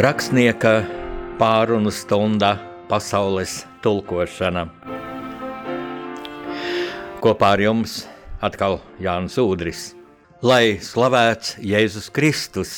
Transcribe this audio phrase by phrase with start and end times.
[0.00, 0.86] Rakstnieka
[1.36, 2.54] pārunu stunda
[2.88, 4.62] pasaules tulkošana.
[7.20, 7.96] Kopā ar jums
[8.40, 9.82] atkal Jānis Udris.
[10.40, 12.70] Lai slavēts Jēzus Kristus!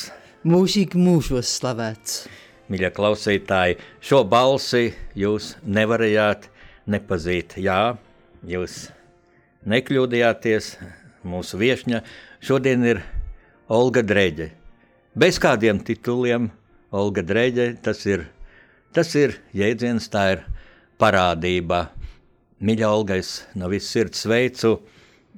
[0.42, 2.24] Mūžīgi mūžos slavēts!
[2.66, 6.48] Mīļie klausītāji, šo balsi jūs nevarējāt
[6.90, 7.54] nepazīt.
[7.62, 7.92] Jā,
[8.42, 8.88] jūs
[9.62, 10.72] nekļūdījāties.
[11.22, 12.02] Mūsu viesņa
[12.42, 13.04] šodien ir
[13.70, 14.48] Olga Dreģe.
[15.14, 16.50] Bez kādiem tituliem
[16.92, 18.26] Olga Dreģe tas ir,
[18.92, 20.42] tas ir jēdziens, tā ir
[21.00, 21.86] parādība.
[22.62, 24.74] Mīļa Olga, es no visas sirds sveicu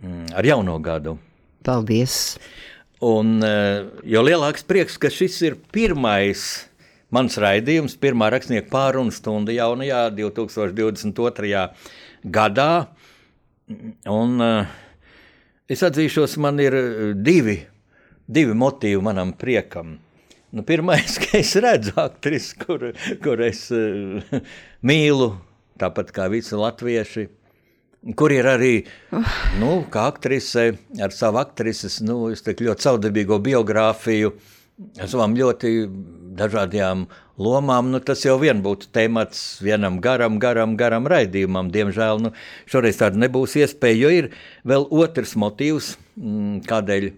[0.02, 1.14] mm, ar jauno gadu.
[1.64, 2.36] Paldies!
[3.04, 6.42] Un, eh, jo lielāks prieks, ka šis ir pirmais
[7.14, 11.68] mans raidījums, pirmā rakstnieka pārunu stunda jaunajā 2022.
[12.34, 12.70] gadā.
[14.10, 14.66] Un, uh,
[15.70, 16.74] es atzīšos, man ir
[17.14, 17.60] divi,
[18.26, 19.94] divi motīvi manam priekam.
[20.54, 22.92] Nu, pirmais, ka es redzu aktrisi, kur,
[23.24, 24.22] kur es uh,
[24.86, 25.32] mīlu,
[25.82, 27.24] tāpat kā visi latvieši,
[28.14, 28.74] kur ir arī
[29.58, 30.68] nu, aktrise
[31.02, 34.30] ar savu aktrises nu, ļoti savdabīgo biogrāfiju,
[35.02, 35.72] savām ļoti
[36.38, 37.06] dažādām
[37.42, 41.72] lomām, nu, tas jau vien būtu temats vienam garam, garam, garam raidījumam.
[41.74, 42.30] Diemžēl nu,
[42.70, 44.30] šoreiz tāda nebūs iespēja, jo ir
[44.62, 47.08] vēl otrs motīvs, mm, kādēļ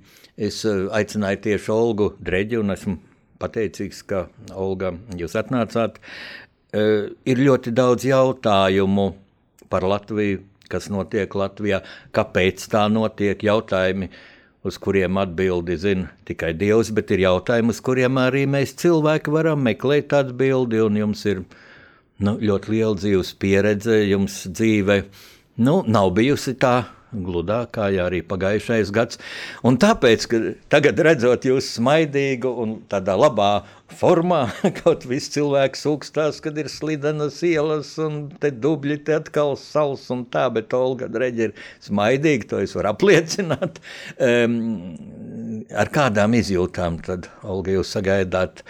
[0.48, 2.96] es eh, aicināju tieši Olgu Dreģi, un esmu
[3.42, 6.00] pateicīgs, ka Olga jūs atnācāt.
[6.76, 9.10] Uh, ir ļoti daudz jautājumu
[9.70, 11.82] par Latviju, kas notiek Latvijā,
[12.16, 14.10] kāpēc tā notiek, jautājumi,
[14.66, 19.62] uz kuriem atbildi zina tikai Dievs, bet ir jautājumi, uz kuriem arī mēs cilvēki varam
[19.62, 21.44] meklēt atbildi, un jums ir
[22.18, 25.04] nu, ļoti liela dzīves pieredze, jums dzīve
[25.62, 26.56] nu, nav bijusi
[27.17, 29.19] tā gludākā, ja arī pagājušais gads.
[29.64, 34.50] Un tāpēc, ka tagad redzot jūs smaidīgu un tādā labā formā,
[34.82, 40.25] kaut viss cilvēks sūkstās, kad ir slidenas ielas un te dubļi, te atkal sals un
[40.26, 43.81] tā, bet Olga Dreģi ir smaidīga, to es varu apliecināt.
[44.19, 44.97] Um,
[45.71, 48.65] ar kādām izjūtām tad, Olga, jūs sagaidāt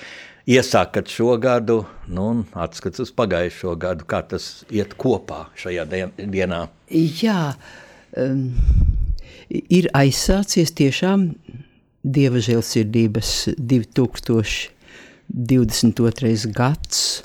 [0.47, 6.67] iesākat šo gadu, nu, un atskats uz pagājušo gadu, kā tas iet kopā šajā dienā?
[6.93, 7.41] Jā,
[8.17, 8.55] um,
[9.49, 11.35] ir aizsācies tiešām
[12.07, 16.53] Dieva žēlsirdības 2022.
[16.55, 17.23] gads.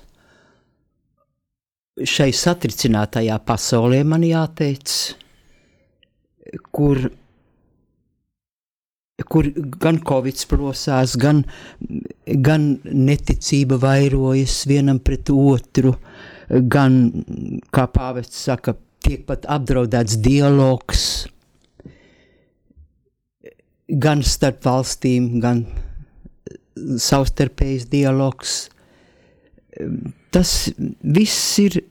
[2.02, 5.14] Šai satricinātajā pasaulē man jāteic,
[6.74, 6.98] kur,
[9.30, 9.46] kur
[9.86, 11.46] gan covid plosās, gan,
[12.26, 15.94] gan neticība vairojas vienam pret otru,
[16.50, 17.12] gan,
[17.70, 21.06] kā pāvests saka, tiek pat apdraudēts dialogs
[23.92, 25.66] gan starp valstīm, gan
[26.80, 28.56] savstarpējs dialogs.
[30.32, 31.82] Tas viss ir.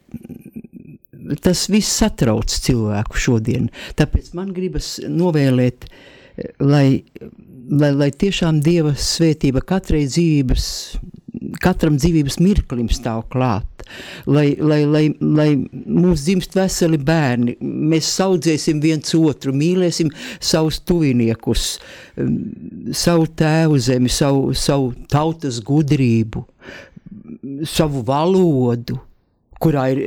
[1.44, 3.69] Tas viss satrauc cilvēku šodien.
[3.98, 5.84] Tāpēc man gribas novēlēt,
[6.65, 7.04] lai,
[7.69, 10.71] lai, lai tiešām Dieva svētība katrai dzīvības
[11.62, 13.70] katram dzīvības mirklim stāv klāt,
[14.27, 15.49] lai, lai, lai, lai
[15.87, 21.69] mums dzimst veseli bērni, mēs audzēsim viens otru, mīlēsim savus tuviniekus,
[22.21, 22.39] um,
[22.97, 26.45] savu tēvu zemi, savu, savu tautas gudrību,
[27.69, 28.99] savu valodu
[29.60, 30.00] kurā ir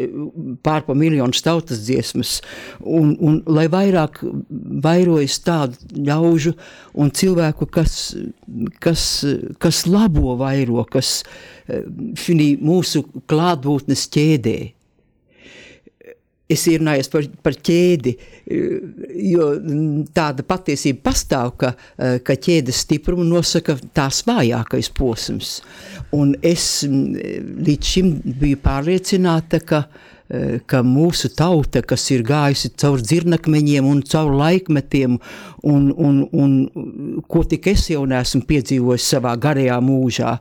[0.65, 2.39] pārpa miljonus tautas dziesmas,
[2.79, 4.19] un, un lai vairāk
[4.83, 6.55] vairojas tādu ļaužu
[6.99, 7.97] un cilvēku, kas,
[8.83, 9.07] kas,
[9.61, 11.21] kas labo vairo, kas
[11.67, 14.57] šī mūsu klātbūtnes ķēdē
[16.51, 18.13] es ierunājos par, par ķēdi,
[19.31, 19.47] jo
[20.13, 25.53] tāda patiesība pastāv, ka, ka ķēdes stiprumu nosaka tās vājākais posms.
[26.13, 28.11] Un es līdz šim
[28.41, 30.12] biju pārliecināta, ka uh, Eh,
[30.66, 35.18] ka mūsu tauta, kas ir gājusi cauri dzirnakmeņiem un cauri laikmetiem,
[35.69, 40.33] un, un, un ko tik es jau neesmu piedzīvojis savā garajā mūžā.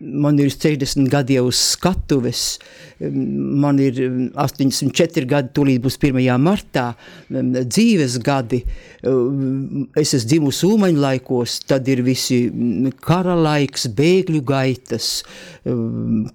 [0.00, 2.44] Man ir 60 gadi jau uz skatuves,
[3.00, 4.00] man ir
[4.34, 6.20] 84 gadi, tūlīt būs 1.
[6.42, 6.88] martā,
[7.30, 8.62] dzīves gadi.
[9.06, 12.46] Es esmu dzimusi ūmaņu laikos, tad ir visi
[13.04, 15.10] kara laiks, bēgļu gaitas,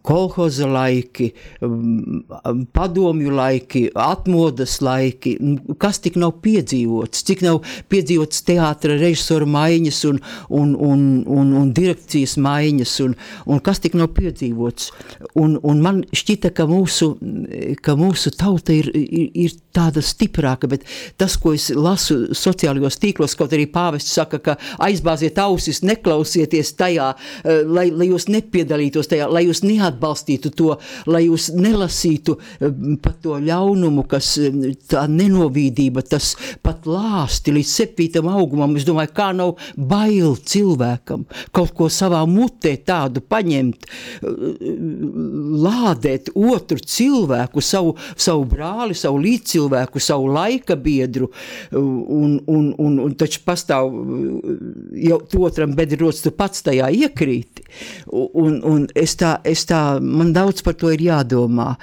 [0.08, 1.32] kolhoza laiki,
[2.74, 5.36] padomju laiki, atmodas laiki,
[5.82, 7.62] kas tik nav piedzīvots, cik nav
[7.92, 13.98] piedzīvots teātra režisora maiņas un, un, un, un, un direkcijas maiņas, un, un kas tik
[14.00, 14.92] nav piedzīvots.
[15.42, 17.14] Un, un man šķita, ka mūsu,
[17.84, 20.86] ka mūsu tauta ir, ir, ir tāda stiprāka, bet
[21.20, 27.12] tas, ko es lasu sociālajos tīklos, kaut arī pāvests saka, ka aizbāziet ausis, neklausieties tajā,
[27.44, 30.76] eh, lai, lai jūs nepiedalītos tajā, lai jūs neatbalstītu to,
[31.08, 32.38] lai jūs nelasītu
[33.04, 34.60] par to ļaunumu, kas eh,
[34.92, 36.34] tā nenovīdība, tas
[36.64, 38.76] pat lāsti līdz septītam augumam.
[38.80, 41.26] Es domāju, kā nav bail cilvēkam
[41.56, 43.88] kaut ko savā mutē tādu paņemt,
[45.62, 51.32] lādēt otru cilvēku, savu, savu brāli, savu līdzcilvēku, cilvēku, savu laika biedru,
[51.72, 53.92] un, un, un, un taču pastāv
[54.96, 57.66] jau otram bedros, tu pats tajā iekrīti.
[58.12, 61.76] Un, un es tā, es tā, man daudz par to ir jādomā,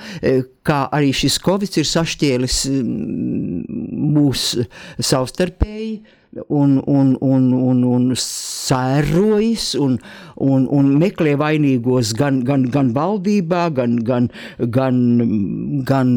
[0.68, 4.52] kā arī šis Covid ir sašķēlis mūs
[5.00, 5.98] savstarpēji,
[6.48, 9.96] un, un, un, un, un sērojas un,
[10.44, 14.28] un, un meklē vainīgos gan, gan, gan valdībā, gan, gan,
[14.76, 15.00] gan,
[15.88, 16.12] gan,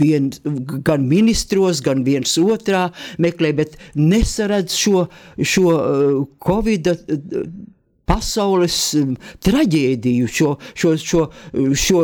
[0.00, 0.30] vien,
[0.88, 2.88] gan ministros, gan viens otrā
[3.20, 5.06] meklē, bet nesaredz šo,
[5.44, 6.94] šo uh, Covid
[8.08, 9.14] pasaules um,
[9.44, 11.22] traģēdiju, šo, šo, šo,
[11.78, 12.02] šo,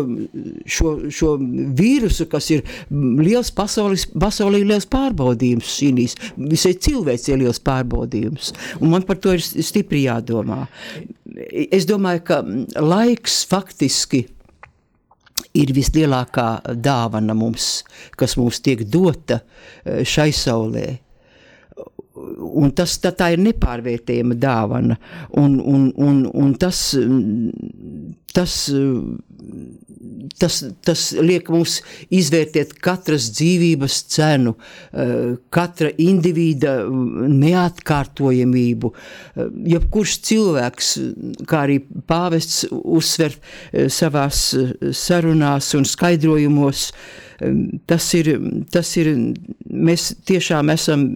[0.64, 1.34] šo, šo
[1.78, 8.52] vīrusu, kas ir liels pasaules, pasaulē liels pārbaudījums šīs, visai cilvēcei liels pārbaudījums.
[8.80, 10.64] Un man par to ir stipri jādomā.
[11.50, 12.40] Es domāju, ka
[12.80, 14.24] laiks faktiski
[15.56, 16.48] ir vislielākā
[16.78, 17.80] dāvana mums,
[18.18, 20.88] kas mums tiek dota eh, šai saulē
[22.40, 24.96] un tas, tā, tā ir nepārvērtējama dāvana.
[25.40, 26.82] Un, un, un, un tas,
[28.34, 28.56] tas,
[30.40, 31.78] tas, tas liek mums
[32.12, 34.54] izvērtēt katras dzīvības cenu,
[35.54, 38.92] katra individa neatkārtojamību.
[39.74, 40.92] Jebkurš cilvēks,
[41.50, 41.80] kā arī
[42.10, 43.36] pāvests uzsver
[43.92, 44.44] savās
[44.96, 46.90] sarunās un skaidrojumos,
[47.90, 48.34] tas ir,
[48.72, 49.12] tas ir,
[49.70, 51.06] mēs tiešām esam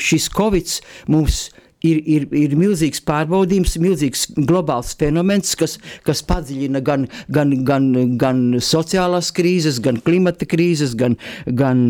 [0.00, 0.78] šis Covid
[1.10, 1.48] mums
[1.86, 7.88] ir, ir, ir milzīgs pārbaudījums, milzīgs globāls fenomens, kas, kas padziļina gan, gan, gan,
[8.20, 11.16] gan sociālās krīzes, gan klimata krīzes, gan,
[11.46, 11.80] gan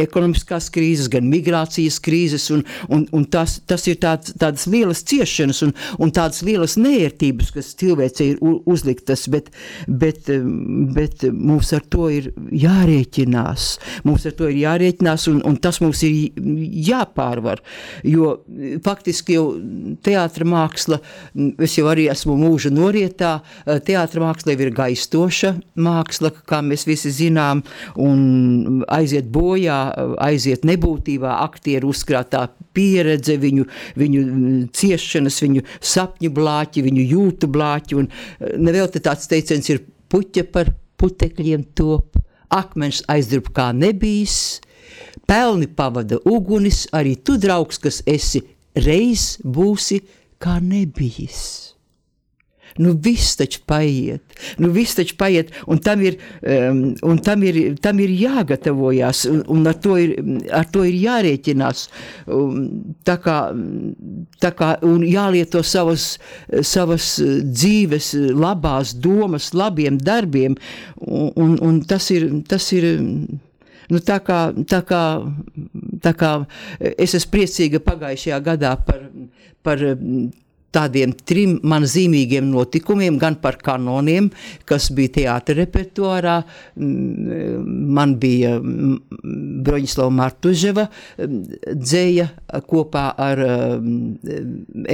[0.00, 2.48] ekonomiskās krīzes, gan migrācijas krīzes.
[2.54, 7.52] Un, un, un tas, tas ir tāds, tādas lielas ciešanas un, un tādas lielas nērtības,
[7.54, 9.50] kas cilvēcei ir uzliktas, bet,
[9.88, 10.30] bet,
[10.94, 12.30] bet mums ar to ir
[12.64, 13.68] jārēķinās.
[14.06, 16.14] Mums ar to ir jārēķinās un, un tas mums ir
[16.84, 17.62] jāpārvar,
[18.06, 18.34] jo
[18.84, 19.44] faktiski jau
[20.04, 20.98] teātris māksla,
[21.64, 27.62] es jau arī esmu mūža norietā, teātris māksla ir gaistoša māksla, kā mēs visi zinām,
[28.00, 29.78] un aiziet bojā,
[30.24, 32.46] aiziet nebūtībā, aktieru uzkrātā
[32.76, 33.66] pieredze, viņu,
[34.00, 34.24] viņu
[34.74, 38.10] ciešanas, viņu sapņu blāķi, viņu jūtu blāķi, un
[38.40, 42.18] nevēl te tāds teiciens ir puķa par putekļiem top,
[42.54, 44.60] akmens aizdrup kā nebijis,
[45.28, 48.42] pelni pavada ugunis, arī tu, draugs, kas esi
[48.74, 50.02] reiz būsi
[50.42, 51.74] kā nebijis.
[52.74, 58.00] Nu, viss taču paiet, nu, viss taču paiet, un tam ir, um, tam ir, tam
[58.02, 60.16] ir jāgatavojas, un, un ar, to ir,
[60.50, 61.84] ar to ir jārēķinās.
[62.26, 62.58] Um,
[63.06, 63.38] tā kā,
[64.42, 66.16] tā kā, un jālieto savas,
[66.66, 70.58] savas dzīves, labās domas, labiem darbiem,
[71.06, 72.26] un, un, un tas ir.
[72.50, 72.90] Tas ir
[73.92, 75.00] Nu, tā, kā, tā, kā,
[76.04, 76.36] tā kā
[76.94, 79.04] es esmu priecīga pagājušajā gadā par,
[79.64, 79.84] par
[80.74, 84.30] tādiem trim man zīmīgiem notikumiem, gan par kanoniem,
[84.68, 86.38] kas bija teātra repertuārā.
[86.76, 90.88] Man bija Broņislava Martuževa
[91.18, 92.30] dzēja
[92.70, 93.44] kopā ar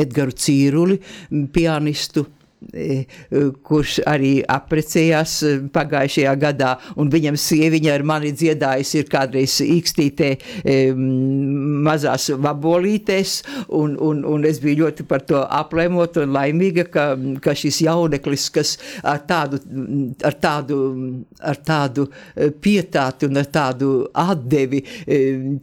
[0.02, 1.00] Edgaru Cīruli,
[1.54, 2.39] pianistu E,
[3.64, 10.28] kurš arī apprecējās e, pagājušajā gadā, un viņam sieviņa ar mani dziedājusi ir kādreiz īkstītē
[10.36, 10.76] e,
[11.86, 13.36] mazās vabolītēs,
[13.76, 17.06] un, un, un es biju ļoti par to aplēmot un laimīga, ka,
[17.40, 18.74] ka šis jauneklis, kas
[19.08, 19.62] ar tādu,
[20.26, 20.78] ar tādu,
[21.40, 22.06] ar tādu
[22.60, 23.90] pietāti un ar tādu
[24.20, 24.82] atdevi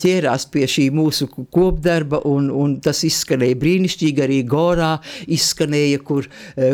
[0.02, 4.96] ķērās pie šī mūsu kopdarba, un, un tas izskanēja brīnišķīgi, arī Gorā
[5.38, 6.26] izskanēja, kur,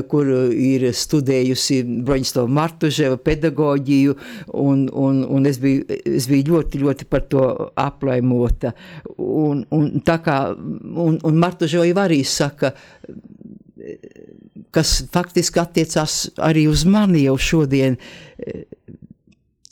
[0.08, 4.16] kur ir studējusi Broņslava Martuževa pedagoģiju,
[4.62, 7.48] un, un, un es, biju, es biju ļoti, ļoti par to
[7.80, 8.74] aplaimota.
[9.18, 12.74] Un, un tā kā, un, un Martuževa jau arī saka,
[14.74, 17.98] kas faktiski attiecās arī uz mani jau šodien,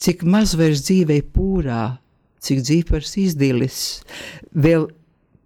[0.01, 1.83] cik maz vairs dzīvē pūrā,
[2.41, 3.79] cik dzīvars izdilis,
[4.51, 4.87] vēl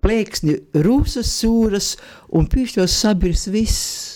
[0.06, 1.96] plēksni rūsas sūras
[2.36, 4.15] un pīšos sabirs viss.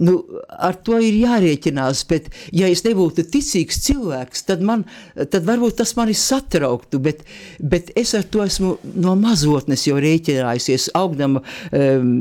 [0.00, 4.84] Nu, ar to ir jārēķinās, bet, ja es nebūtu ticīgs cilvēks, tad, man,
[5.16, 7.00] tad varbūt tas mani satrauktu.
[7.02, 7.24] Bet,
[7.58, 12.12] bet es ar to esmu no mazotnes jau rēķinājusies, augdama um,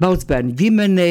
[0.00, 1.08] daudzbērnu ģimenē,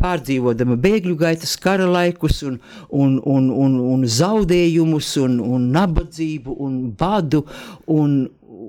[0.00, 6.80] pārdzīvodama bēgļu gaitas, kara laikus, un, un, un, un, un zaudējumus, un, un nabadzību, un
[6.98, 7.44] badu.
[7.94, 8.24] Un,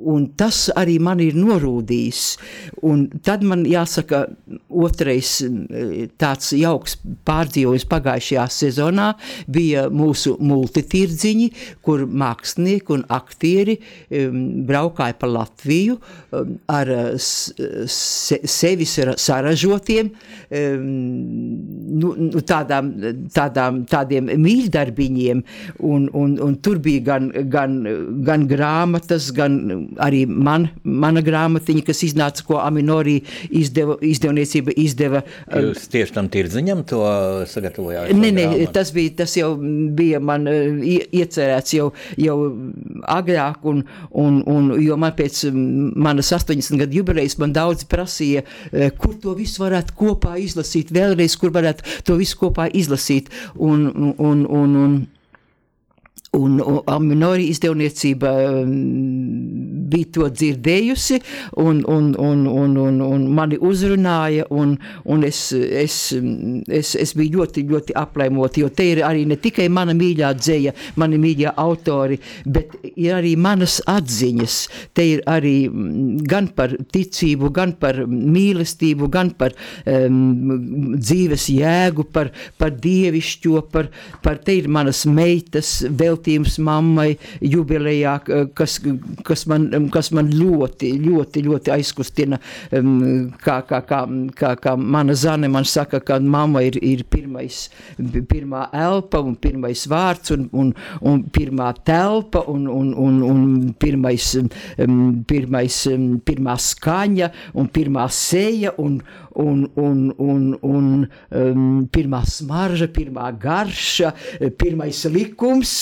[0.05, 2.21] un tas arī man ir norūdījis.
[2.85, 4.25] Un tad man jāsaka,
[4.69, 5.37] otrais
[6.21, 9.07] tāds jauks pārdzīvojums pagājušajā sezonā
[9.51, 11.49] bija mūsu multitirdziņi,
[11.85, 20.85] kur mākslinieki un aktieri um, braukāja pa Latviju um, ar se, sevis saražotiem um,
[22.01, 22.13] nu,
[22.45, 22.91] tādām,
[23.33, 25.43] tādām, tādiem mīļdarbiņiem,
[25.85, 27.79] un, un, un tur bija gan, gan,
[28.25, 29.59] gan grāmatas, gan
[30.01, 33.17] arī man, mana grāmatiņa, kas iznāca, ko Aminorī
[33.49, 35.23] izdeva, izdevniecība izdeva.
[35.47, 37.01] Um, Jūs tieši tam tirdziņam to
[37.51, 38.13] sagatavojāt?
[38.15, 41.89] Nē, nē, tas bija, tas jau bija man uh, iecerēts jau,
[42.21, 42.37] jau
[43.15, 48.87] agrāk, un, un, un jo man pēc manas 80 gadu jubilejas man daudz prasīja, uh,
[48.99, 54.15] kur to visu varētu kopā izlasīt, vēlreiz, kur varētu to visu kopā izlasīt, un, un,
[54.19, 54.97] un, un, un
[56.35, 58.31] Un, un minori izdevniecība
[59.85, 61.21] bija to dzirdējusi,
[61.61, 64.75] un, un, un, un, un, un mani uzrunāja, un,
[65.11, 69.67] un es, es, es, es biju ļoti, ļoti aplaimota, jo te ir arī ne tikai
[69.73, 74.57] mana mīļā dzēja, mani mīļā autori, bet ir arī manas atziņas.
[74.95, 75.55] Te ir arī
[76.29, 83.91] gan par ticību, gan par mīlestību, gan par um, dzīves jēgu, par, par dievišķo, par,
[84.23, 88.17] par te ir manas meitas veltījums mammai jubilejā,
[88.57, 88.79] kas,
[89.25, 92.39] kas, man, kas man ļoti, ļoti, ļoti aizkustina.
[92.71, 94.01] Kā, kā, kā,
[94.37, 97.65] kā, kā mana zane man saka, ka mamma ir, ir pirmais,
[98.29, 100.71] pirmā elpa un pirmais vārds un, un,
[101.05, 103.45] un pirmā telpa un, un, un, un
[103.79, 104.31] pirmais,
[105.29, 105.81] pirmais,
[106.25, 108.99] pirmā skaņa un pirmā seja un,
[109.35, 114.13] un, un, un, un um, pirmā smarža, pirmā garša,
[114.59, 115.75] pirmais likums,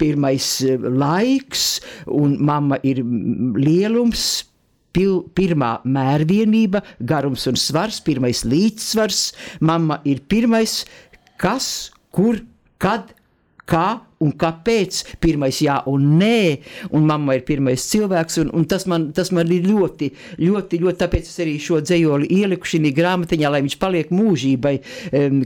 [0.00, 0.48] pirmais
[0.84, 1.68] laiks,
[2.08, 4.44] un mamma ir lielums.
[4.94, 9.24] Pil, pirmā mērvienība, garums un svars, pirmais līdzsvars.
[9.58, 10.84] Mamma ir pirmais,
[11.42, 12.38] kas, kur,
[12.78, 13.10] kad,
[13.66, 13.88] kā
[14.24, 15.02] un kāpēc.
[15.22, 16.40] Pirmais jā un nē,
[16.96, 20.10] un mamma ir pirmais cilvēks, un, un tas, man, tas man ir ļoti,
[20.42, 24.74] ļoti, ļoti, tāpēc es arī šo dzējoli ieliku šī grāmatiņā, lai viņš paliek mūžībai,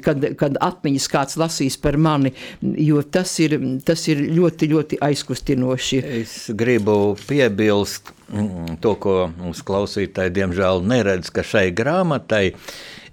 [0.04, 6.04] kad, kad atmiņas kāds lasīs par mani, jo tas ir, tas ir ļoti, ļoti aizkustinoši.
[6.22, 12.50] Es gribu piebilst to, ko mūsu klausītāji diemžēl neredz, ka šai grāmatai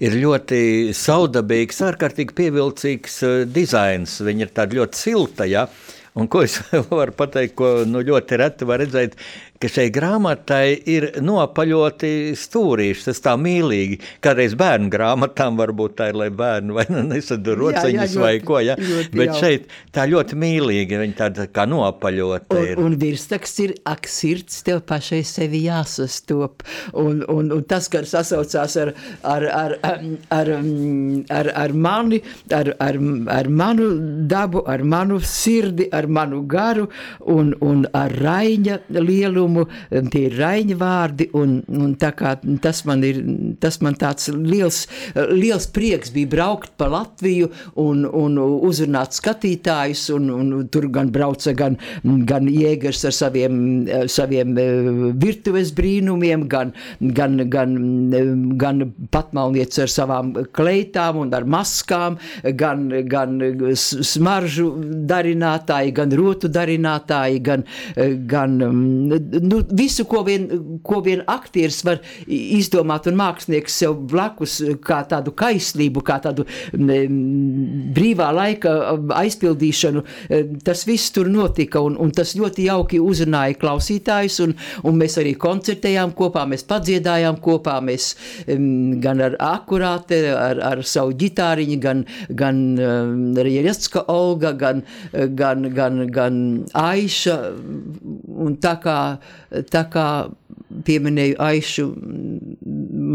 [0.04, 4.18] ir ļoti saudabīgs, ārkārtīgi pievilcīgs uh, dizains.
[4.26, 5.48] Viņa ir tāda ļoti silta.
[5.48, 5.66] Ja?
[6.20, 6.58] Un ko es
[6.92, 9.16] varu pateikt, ko nu, ļoti reti var redzēt,
[9.62, 13.06] ka šai grāmatai ir nopaļoti stūrīši.
[13.08, 14.00] Tas tā mīlīgi.
[14.24, 18.60] Kādreiz bērnu grāmatām varbūt tā ir, lai bērni vai nu nesadur rociņus vai ko.
[18.64, 18.76] Ja?
[19.16, 19.38] Bet jau.
[19.40, 22.76] šeit tā ļoti mīlīgi, viņi tāda kā nopaļota ir.
[22.82, 26.66] Un, un virstaksts ir, ak, sirds tev pašai sevi jāsastop.
[26.94, 28.94] Un, un, un tas, kas sasaucās ar,
[29.24, 29.78] ar, ar,
[30.36, 30.54] ar,
[31.40, 32.22] ar, ar mani,
[32.54, 33.00] ar, ar,
[33.38, 33.90] ar manu
[34.30, 36.90] dabu, ar manu sirdi, ar manu garu
[37.32, 39.66] un, un ar Raiņa lielu dzimumu,
[40.12, 43.22] tie ir raiņa vārdi, un, un tas, man ir,
[43.62, 44.86] tas man tāds liels,
[45.32, 47.50] liels prieks bija braukt pa Latviju
[47.82, 54.56] un, un uzrunāt skatītājus, un, un tur gan brauca gan, gan jēgers ar saviem, saviem
[54.58, 54.68] e,
[55.22, 57.78] virtuves brīnumiem, gan, gan, gan,
[58.58, 62.20] gan patmalniec ar savām kleitām un ar maskām,
[62.58, 63.40] gan, gan
[63.76, 64.72] smaržu
[65.10, 67.66] darinātāji, gan rotu darinātāji, gan,
[68.30, 68.60] gan
[69.42, 70.48] nu, visu, ko vien,
[70.86, 78.30] ko vien aktieris var izdomāt, un mākslinieks sev blakus, kā tādu kaislību, kā tādu brīvā
[78.36, 78.76] laika
[79.20, 80.04] aizpildīšanu,
[80.66, 84.56] tas viss tur notika, un, un tas ļoti jauki uzrunāja klausītājus, un,
[84.88, 88.12] un mēs arī koncertējām kopā, mēs padziedājām kopā, mēs
[89.04, 92.62] gan ar akurāte, ar, ar savu ģitāriņu, gan, gan
[93.46, 96.42] Rierecka Olga, gan, gan, gan, gan
[96.76, 97.38] Aiša,
[98.46, 98.98] un tā kā
[99.72, 100.08] tā kā
[100.86, 101.86] pieminēju Aišu,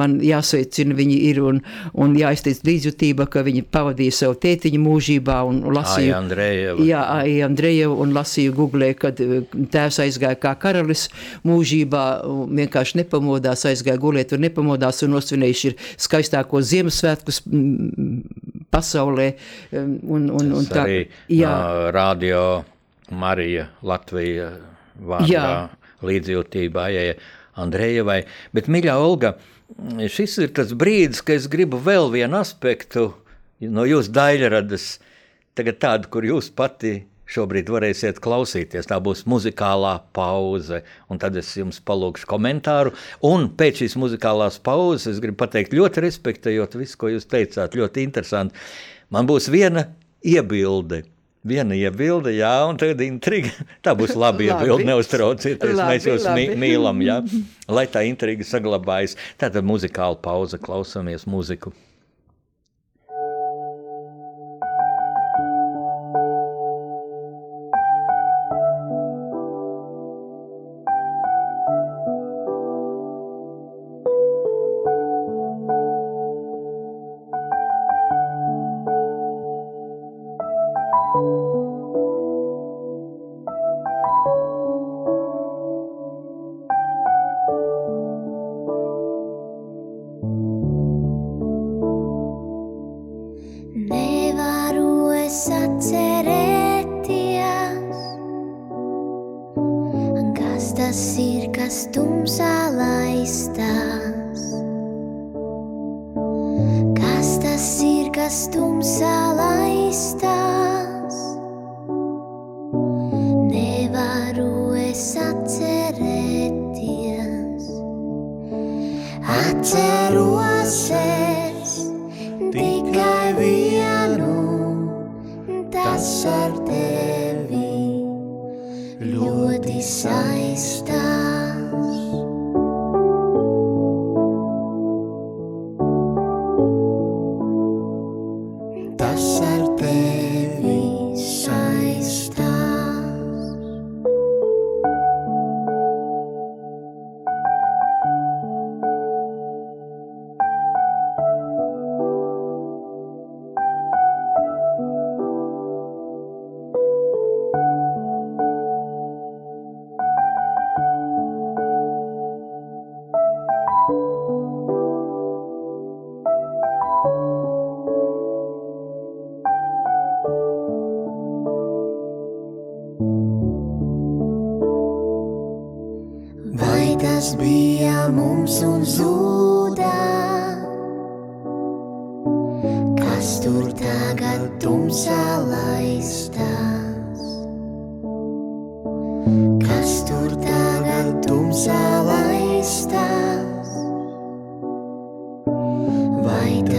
[0.00, 1.58] man jāsveicina viņi ir un,
[1.98, 6.10] un jāizteic līdzjūtība, ka viņi pavadīja savu tētiņu mūžībā un lasīju.
[6.12, 6.86] Aija Andrejeva.
[6.86, 9.42] Jā, Aija Andrejeva un lasīju Google, kad eh,
[9.74, 11.08] tēvs aizgāja kā karalis
[11.48, 12.04] mūžībā,
[12.60, 17.42] vienkārši nepamodās, aizgāja gulēt un nepamodās un nosvinējuši ir skaistāko Ziemassvētkus
[18.70, 19.32] pasaulē.
[19.74, 21.02] Un, un, un tā, arī,
[21.34, 21.52] jā.
[21.94, 22.62] Radio
[23.10, 24.52] Marija Latvija
[25.00, 27.14] vārdā līdzjūtībā Aijai
[27.60, 28.22] Andrejevai.
[28.56, 29.34] Bet, mīļā Olga,
[30.10, 33.10] šis ir tas brīdis, kad es gribu vēl vienu aspektu
[33.60, 34.90] no jūsu daļradas,
[35.58, 38.88] tagad tādu, kur jūs pati šobrīd varēsiet klausīties.
[38.90, 42.94] Tā būs muzikālā pauze, un tad es jums palūgšu komentāru.
[43.26, 48.06] Un pēc šīs muzikālās pauzes es gribu pateikt, ļoti respektējot visu, ko jūs teicāt, ļoti
[48.08, 48.58] interesanti.
[49.14, 49.86] Man būs viena
[50.26, 51.04] iebilde.
[51.40, 53.48] Viena iebilde, jā, un tagad intriga.
[53.84, 55.72] Tā būs laba iebilde, neuztraucieties.
[55.72, 56.48] Labi, mēs jūs labi.
[56.60, 57.16] mīlam, jā,
[57.68, 59.16] lai tā intriga saglabājas.
[59.40, 60.60] Tātad muzikāla pauze,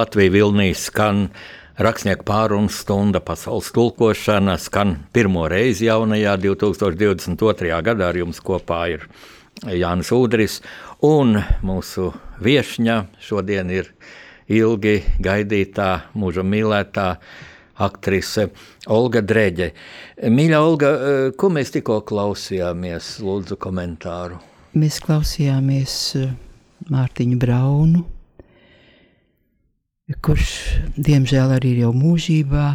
[0.00, 1.26] Latvija Vilnī skan
[1.76, 7.82] rakstnieku pārunu stunda pasaules tulkošana, skan pirmo reizi jaunajā 2022.
[7.84, 8.08] gadā.
[8.08, 9.04] Ar jums kopā ir
[9.68, 10.60] Jānis Udris
[11.04, 11.36] un
[11.66, 13.90] mūsu viesņa šodien ir
[14.48, 17.08] ilgi gaidītā, mūža mīlētā
[17.80, 18.46] aktrise
[18.88, 19.68] Olga Dreģe.
[20.32, 20.94] Mīļā Olga,
[21.36, 23.18] ko mēs tikko klausījāmies?
[23.24, 24.40] Lūdzu, komentāru.
[24.80, 25.98] Mēs klausījāmies
[26.88, 28.06] Mārtiņu Braunu,
[30.18, 30.50] kurš
[30.98, 32.66] diemžēl arī ir jau mūžībā,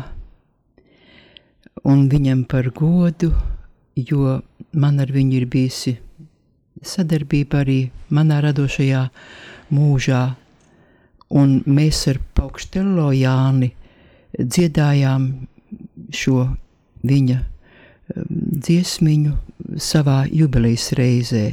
[1.86, 3.32] un viņam par godu,
[3.96, 4.40] jo
[4.72, 5.96] man ar viņu ir bijusi
[6.86, 7.80] sadarbība arī
[8.14, 9.04] manā radošajā
[9.76, 10.24] mūžā,
[11.36, 13.72] un mēs ar Paukštello Jāni
[14.36, 15.28] dziedājām
[16.16, 16.46] šo
[17.06, 18.26] viņa um,
[18.66, 21.46] dziesmiņu savā jubilejas reizē,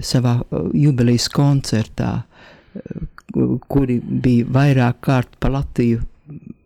[0.00, 3.05] savā uh, jubilejas koncertā, uh,
[3.68, 6.02] kuri bija vairāk kārt pa Latviju.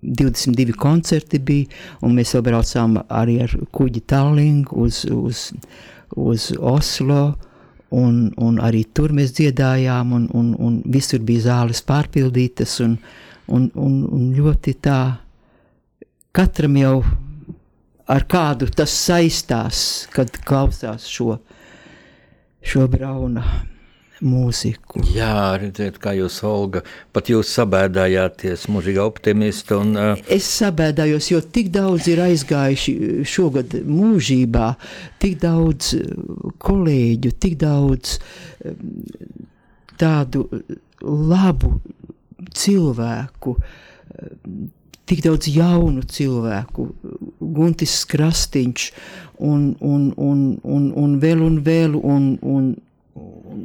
[0.00, 1.66] 22 koncerti bija,
[2.00, 5.50] un mēs vēl braucām arī ar kuģi Tallingu uz, uz,
[6.16, 7.34] uz Oslo,
[7.92, 12.96] un, un arī tur mēs dziedājām, un, un, un visur bija zāles pārpildītas, un,
[13.52, 15.00] un, un, un ļoti tā,
[16.32, 16.96] katram jau
[18.10, 21.36] ar kādu tas saistās, kad klausās šo,
[22.64, 23.44] šo brauna
[24.24, 25.02] mūziku.
[25.14, 26.82] Jā, redziet, kā jūs, Olga,
[27.14, 29.80] pat jūs sabēdājāties, mūžīga optimista.
[29.80, 30.22] Un, uh...
[30.30, 32.94] Es sabēdājos, jo tik daudz ir aizgājuši
[33.28, 34.72] šogad mūžībā,
[35.22, 35.94] tik daudz
[36.62, 38.18] kolēģu, tik daudz
[40.00, 40.46] tādu
[41.00, 41.78] labu
[42.56, 43.56] cilvēku,
[45.10, 46.86] tik daudz jaunu cilvēku,
[47.40, 48.86] Guntis Krastīņš
[49.40, 51.96] un, un, un, un, un vēl un vēl.
[51.98, 52.70] Un, un,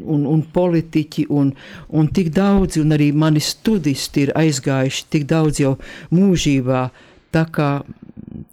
[0.06, 1.52] un, un politiķi, un,
[1.90, 5.76] un tik daudzi, un arī mani studisti ir aizgājuši tik daudz jau
[6.16, 6.88] mūžībā.
[7.36, 7.70] Tā kā,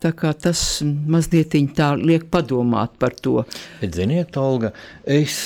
[0.00, 3.42] tas mazliet tā liek padomāt par to.
[3.80, 4.72] Bet, ziniet, Olga,
[5.04, 5.36] es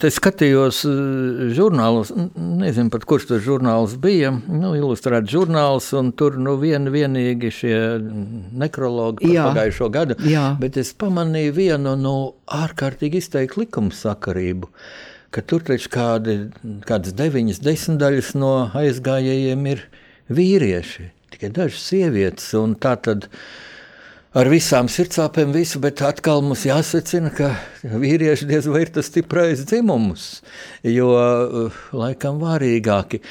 [0.00, 0.84] te skatījos
[1.56, 7.52] žurnālus, nezinu pat kurš tas žurnāls bija, nu, ilustrēts žurnāls, un tur nu vien, vienīgi
[7.54, 7.76] šie
[8.58, 10.50] nekrologi par pagājušo gadu, jā.
[10.60, 12.16] bet es pamanīju vienu nu,
[12.58, 14.72] ārkārtīgi izteiktu likumsakarību
[15.34, 16.36] ka tur taču kādi,
[16.88, 19.84] kādas deviņas desmitaļas no aizgājējiem ir
[20.32, 22.52] vīrieši, tikai dažas sievietes.
[22.82, 23.28] Tā tad
[24.38, 29.64] ar visām sirdsāpēm visu, bet atkal mums jāsacina, ka vīrieši diez vai ir tas stiprais
[29.66, 30.28] dzimums,
[30.86, 31.10] jo
[31.96, 33.22] laikam vārīgāki.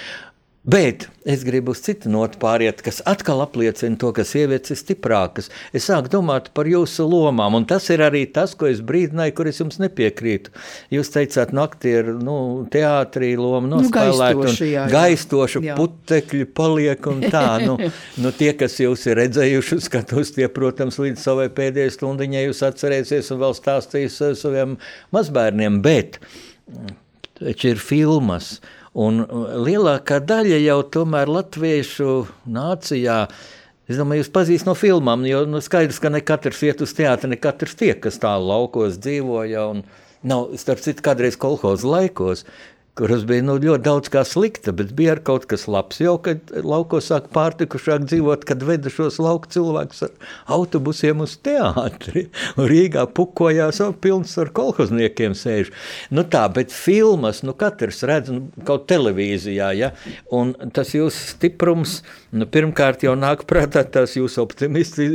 [0.68, 5.48] Bet es gribu uz citu notu pāriet, kas atkal apliecina to, ka sievietes ir stiprākas.
[5.72, 9.48] Es sāku domāt par jūsu lomām, un tas ir arī tas, ko es brīdināju, kur
[9.48, 10.52] es jums nepiekrītu.
[10.92, 12.36] Jūs teicāt, no aktieru nu,
[12.74, 14.86] teātrī loma nospēlēt, nu, gaistoši, jā, jā.
[14.92, 15.80] gaistoši jā.
[15.80, 17.48] putekļi paliek un tā.
[17.64, 17.80] Nu,
[18.26, 23.32] nu, tie, kas jūs ir redzējuši, skatos tie, protams, līdz savai pēdējai stundiņai jūs atcerēsies
[23.32, 24.76] un vēl stāstīs saviem
[25.16, 26.20] mazbērniem, bet
[27.40, 32.14] taču ir filmas, uh, Un uh, lielākā daļa jau tomēr latviešu
[32.50, 33.20] nācijā.
[33.88, 37.30] Es domāju, jūs pazīstat no filmām, jo nu, skaidrs, ka ne katrs iet uz teātri,
[37.32, 39.70] ne katrs tiek, kas tālu laukos dzīvoja.
[40.28, 42.44] Nav, starp citu, kādreiz kolhoza laikos
[42.98, 46.00] kuras bija nu, ļoti daudz kā slikta, bet bija arī kaut kas labs.
[46.02, 52.28] Jau kad laukos sāk pārtikušāk dzīvot, kad veda šos lauku cilvēkus ar autobusiem uz teātri.
[52.72, 55.72] Rīgā pukojās jau pilns ar kolhozniekiem sēž.
[56.10, 59.94] Nu tā, bet filmas, nu katrs redz nu, kaut televīzijā, ja?
[60.34, 62.00] un tas jūsu stiprums,
[62.38, 65.08] nu pirmkārt jau nāk prātā tās jūsu optimisti,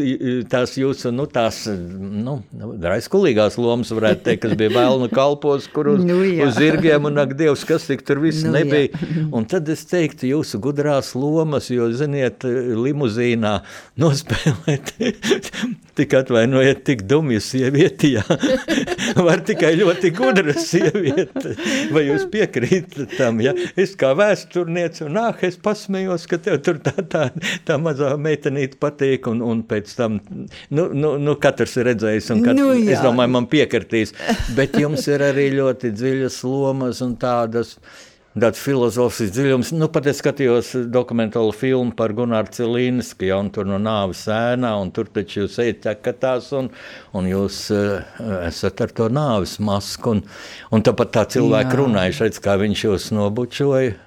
[0.51, 2.39] tās jūsu, nu tās, nu,
[2.83, 6.49] raiskulīgās lomas varētu teikt, kas bija vēlnu kalpos, kur uz, nu, jā.
[6.49, 8.91] uz zirgiem un ak Dievs, kas tik tur viss nu, nebija.
[8.93, 9.27] Jā.
[9.35, 13.55] Un tad es teiktu, jūsu gudrās lomas, jo, ziniet, limuzīnā
[14.03, 14.95] nospēlēt,
[15.99, 18.25] tik atvainojiet, tik dumja sievieti, jā.
[19.27, 21.55] Var tikai ļoti gudra sieviete.
[21.93, 23.55] Vai jūs piekrītat tam, ja?
[23.79, 27.27] Es kā vēsturniece, un nāk, es pasmējos, ka tev tur tā, tā,
[27.69, 30.21] tā mazā meitenīte patīk, un, un pēc tam,
[30.75, 32.97] nu, nu, nu katrs ir redzējis, un katrs, nu, jā.
[32.97, 34.17] es domāju, man piekritīs.
[34.57, 37.77] Bet jums ir arī ļoti dziļas lomas un tāda tas
[38.39, 39.73] tāds filozofisks dziļums.
[39.77, 44.93] Nu, pat es skatījos dokumentālu filmu par Gunāru Cilīnsku, jau tur no nāves sēnā, un
[44.95, 46.71] tur taču jūs ejat tekatās, un,
[47.17, 50.25] un jūs uh, esat ar to nāves masku, un,
[50.73, 53.99] un tāpat tā cilvēki runāja, šeit, kā viņš jūs nobučoja.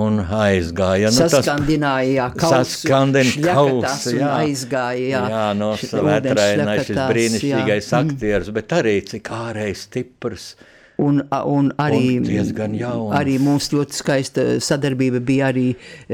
[0.00, 1.10] Un aizgāja.
[1.12, 5.24] Nu, saskandināja, jā, kausu, jā, aizgāja, jā.
[5.34, 8.00] Jā, no svētrainā šis brīnišķīgais jā.
[8.00, 10.46] aktieris, bet arī cik ārēji stiprs.
[11.02, 11.18] Un,
[11.50, 12.20] un arī,
[13.16, 15.64] arī mums ļoti skaista sadarbība bija arī,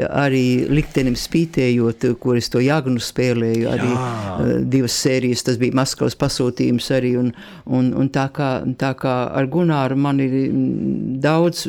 [0.09, 3.67] arī liktenim spītējot, kur es to jāgnu spēlēju.
[3.69, 4.07] Arī Jā.
[4.07, 7.15] uh, divas sērijas, tas bija Maskavas pasūtījums arī.
[7.21, 7.33] Un,
[7.67, 11.67] un, un tā, kā, tā kā ar Gunāru man ir mm, daudz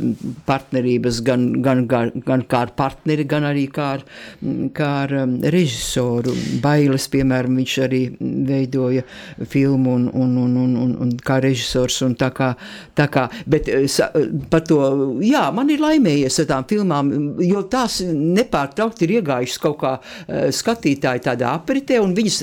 [0.47, 4.07] partnerības, gan, gan, gan, gan kā ar partneri, gan arī kā ar,
[4.39, 6.35] mm, kā ar um, režisoru.
[6.63, 8.03] Bailes, piemēram, viņš arī
[8.47, 9.03] veidoja
[9.43, 11.99] filmu un, un, un, un, un, un kā režisors.
[12.07, 12.53] Un tā kā,
[12.97, 14.09] tā kā, bet eh, sa,
[14.51, 14.79] par to,
[15.25, 17.11] jā, man ir laimējies ar tām filmām,
[17.43, 22.41] jo tās nepārtraukti ir iegājušas kaut kā eh, skatītāji tādā apritē, un viņas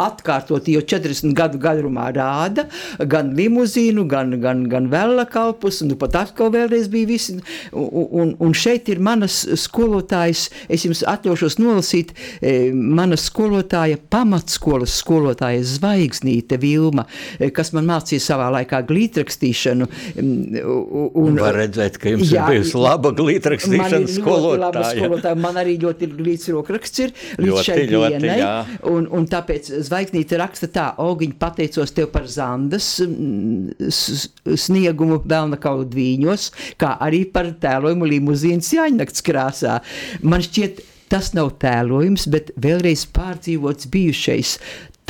[0.00, 2.66] atkārtot jau 40 gadu garumā rāda,
[3.10, 7.38] gan limuzīnu, gan, gan, gan vēla kalpus, un nu pat atkal vēlreiz bija visi,
[7.72, 14.94] un, un, un šeit ir manas skolotājas, es jums atļaušos nolasīt, eh, mana skolotāja, pamatskolas
[15.00, 17.06] skolotāja Zvaigznīte Vilma,
[17.38, 19.69] eh, kas man mācīja savā laikā glītrakstīšanu.
[19.74, 20.60] Mm,
[21.14, 23.12] un- var redzēt, ka jums Jā, ir bijusi laba
[24.10, 25.04] ļoti laba skolotāja.
[25.04, 25.36] skolotāja.
[25.40, 28.38] Man arī ļoti ir glīts rokraksts ir līdz Ļoti, šai ļoti, dienai.
[28.38, 28.52] jā.
[28.90, 33.90] Un, un tāpēc Zvaigznīte raksta tā, Olgiņ, pateicos tev par Zandas mm,
[34.56, 39.80] sniegumu Belnakau dvīņos, kā arī par tēlojumu limuzīnas Jāņnakts krāsā.
[40.22, 44.52] Man šķiet, tas nav tēlojums, bet vēlreiz pārdzīvots bijušais.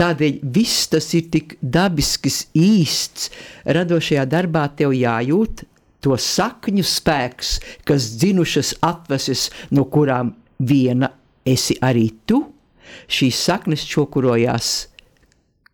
[0.01, 3.29] Tādēļ viss tas ir tik dabisks, īsts.
[3.69, 5.67] Radošajā darbā tev jājūt
[6.01, 11.13] to sakņu spēks, kas dzinušas atveses, no kurām viena
[11.45, 12.47] esi arī tu.
[13.11, 14.71] Šīs saknes čokurojās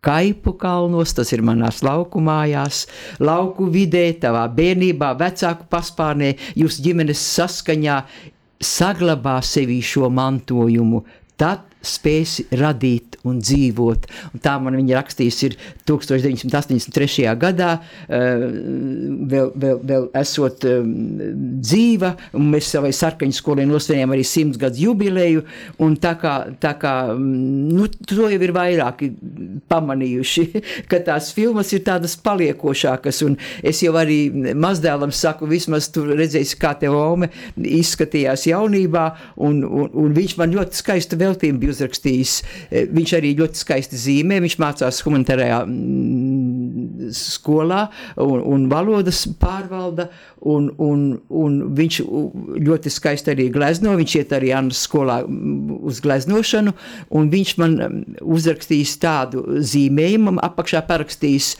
[0.07, 2.85] Kaipu kalnos, tas ir manās lauku mājās,
[3.19, 7.97] lauku vidē, tavā bērnībā, vecāku paspārnē, jūsu ģimenes saskaņā
[8.63, 11.01] saglabā sevī šo mantojumu.
[11.37, 14.07] Tad spēsi radīt un dzīvot.
[14.33, 17.33] Un tā man viņa rakstījis ir 1983.
[17.39, 17.71] gadā,
[18.07, 18.45] eh,
[19.33, 24.83] vēl, vēl, vēl esot eh, dzīva, un mēs savai sarkaņu skolai nosvinējām arī simts gadu
[24.87, 25.43] jubileju,
[25.83, 29.11] un tā kā, tā kā mm, nu, to jau ir vairāki
[29.71, 30.47] pamanījuši,
[30.91, 36.59] ka tās filmas ir tādas paliekošākas, un es jau arī mazdēlam saku, vismaz tu redzēsi,
[36.59, 39.03] kā te Ome izskatījās jaunībā,
[39.43, 42.35] un, un, un viņš man ļoti skaistu veltījumu bija uzrakstījis.
[42.71, 47.87] Eh, Viņš arī ļoti skaisti zīmē, viņš mācās humanitārajā mm, skolā
[48.23, 50.09] un, un valodas pārvalda,
[50.47, 51.99] un, un, un viņš
[52.67, 56.73] ļoti skaisti arī glezno, viņš iet arī Annas skolā mm, uz gleznošanu,
[57.17, 61.53] un viņš man mm, uzrakstījis tādu zīmējumu, apakšā parakstījis,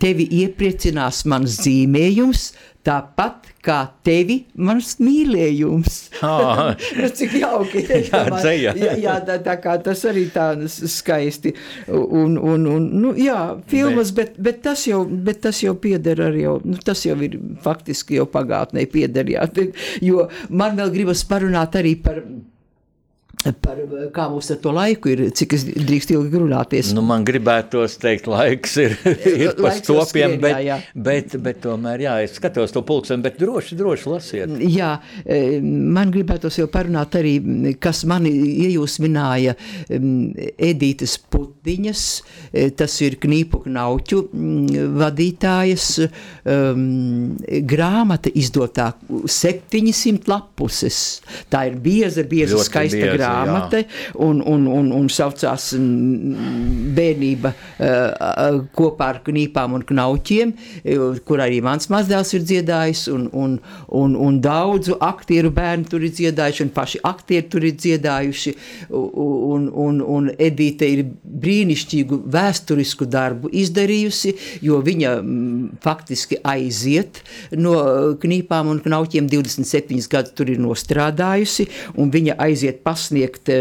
[0.00, 2.50] tevi iepriecinās mans zīmējums,
[2.86, 5.98] tāpat kā tevi mans mīlējums.
[6.96, 7.82] Nu, Cik jauki.
[7.86, 11.52] Jā, jā, jā tā, tā kā tas arī tā skaisti.
[11.90, 13.38] Un, un, un, nu, jā,
[13.70, 17.36] filmas, bet, bet, tas jau, bet tas jau pieder arī, jau, nu, tas jau ir
[17.64, 19.46] faktiski jau pagātnē pieder, jā.
[20.06, 22.22] Jo man vēl gribas parunāt arī par,
[23.62, 23.78] par
[24.14, 26.92] kā mums ar to laiku ir, cik es drīkst ilgi runāties.
[26.96, 28.96] Nu, man gribētos teikt, laiks ir,
[29.44, 33.78] ir pa stopiem, bet, jā, bet, bet tomēr, jā, es skatos to pulksteni, bet droši,
[33.78, 34.56] droši lasiet.
[34.62, 37.36] Jā, eh, man gribētos jau parunāt arī,
[37.82, 38.32] kas mani
[38.66, 42.04] iejūsmināja mm, Edītas Putdiņas,
[42.52, 47.36] eh, tas ir Knīpu Knauķu mm, vadītājas um,
[47.68, 51.00] grāmata izdotā 700 lapuses.
[51.52, 53.35] Tā ir bieza, bieza, Ļoti skaista bieza, grāmata
[54.14, 55.72] un, un, un, un saucās
[56.96, 57.52] bērnība
[58.76, 60.52] kopā ar knīpām un knauķiem,
[61.26, 63.58] kur arī mans mazdēls ir dziedājis, un, un,
[64.00, 68.54] un, un daudzu aktieru bērnu tur ir dziedājuši, un paši aktieri tur ir dziedājuši,
[68.96, 74.34] un, un, un Edīte ir brīnišķīgu vēsturisku darbu izdarījusi,
[74.66, 75.14] jo viņa
[75.82, 77.22] faktiski aiziet
[77.56, 77.74] no
[78.20, 81.68] knīpām un knauķiem 27 gadus tur ir nostrādājusi,
[82.00, 83.15] un viņa aiziet pasniegt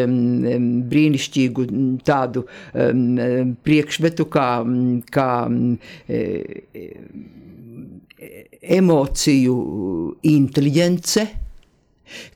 [0.05, 1.67] um, brīnišķīgu
[2.07, 2.45] tādu
[3.65, 4.49] priekšmetu kā,
[5.15, 5.73] kā um,
[6.09, 6.21] e,
[8.75, 9.57] emociju
[10.35, 11.27] inteliģence.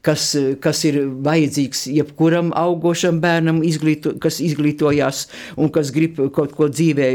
[0.01, 0.31] Kas,
[0.63, 5.27] kas ir vajadzīgs jebkuram augošam bērnam, izglīto, kas izglītojās
[5.61, 7.09] un kas grib kaut ko dzīvē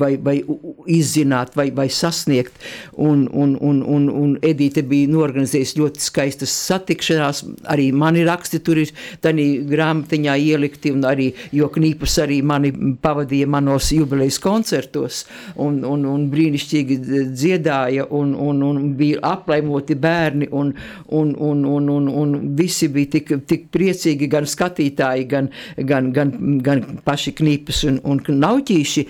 [0.00, 0.40] vai, vai
[0.86, 2.54] izzināt vai, vai sasniegt.
[2.96, 8.80] Un, un, un, un, un Edīte bija norganizējusi ļoti skaistas satikšanās, arī mani raksti tur
[8.82, 8.92] ir
[9.24, 15.24] tādā grāmatiņā ielikti, un arī, jo knīpus arī mani pavadīja manos jubilejas koncertos,
[15.60, 16.98] un, un, un brīnišķīgi
[17.30, 20.72] dziedāja, un, un, un bija aplaimoti bērni, un,
[21.08, 26.34] un, un, un, un, un, visi bija tik, tik priecīgi, gan skatītāji, gan, gan, gan,
[26.64, 29.06] gan paši knīpes un, un nauķīši,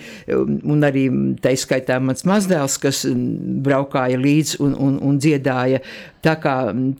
[0.71, 1.07] un arī
[1.41, 3.03] tā izskaitā mans mazdēls, kas
[3.65, 5.83] braukāja līdzi un, un, un dziedāja.
[6.21, 6.55] Tā kā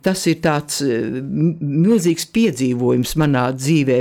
[0.05, 3.99] tas ir tāds milzīgs piedzīvojums manā dzīvē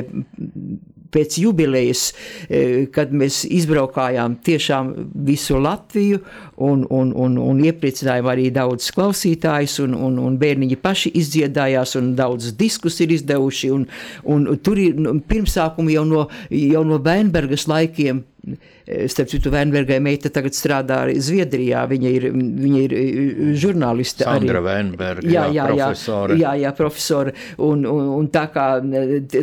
[1.11, 2.05] pēc jubilejas,
[2.47, 4.93] e, kad mēs izbraukājām tiešām
[5.27, 6.21] visu Latviju
[6.63, 12.15] un, un, un, un iepriecinājām arī daudz klausītājus, un, un, un bērniņi paši izdziedājās, un
[12.19, 13.87] daudz diskus ir izdevuši, un,
[14.31, 18.25] un tur ir nu, pirmsākumi jau no, jau no Bēnbergas laikiem
[19.11, 21.83] Starp citu, Vēnbergai meita tagad strādā arī Zviedrijā.
[21.91, 24.25] Viņa ir, viņa ir eh, žurnāliste.
[24.25, 24.63] Sandra.
[24.65, 26.39] Vēnberga, jā, jā, jā, profesore.
[26.41, 27.35] Jā, jā, profesore.
[27.61, 28.67] Un, un, un tā kā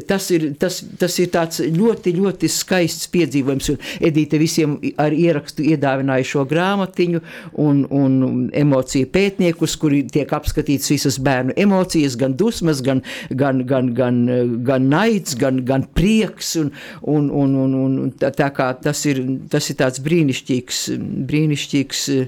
[0.10, 3.70] tas ir, tas, tas ir tāds ļoti, ļoti skaists piedzīvojums.
[3.74, 7.22] Un Edīte visiem ar ierakstu iedāvināja šo grāmatiņu
[7.64, 8.18] un, un
[8.58, 14.20] emociju pētniekus, kuri tiek apskatīts visas bērnu emocijas, gan dusmas, gan, gan, gan, gan,
[14.68, 16.56] gan naids, gan, gan prieks.
[16.58, 19.20] Un, un, un, un, un tā, tā kā tas ir,
[19.52, 20.82] tas ir tāds brīnišķīgs,
[21.28, 22.20] brīnišķīgs e,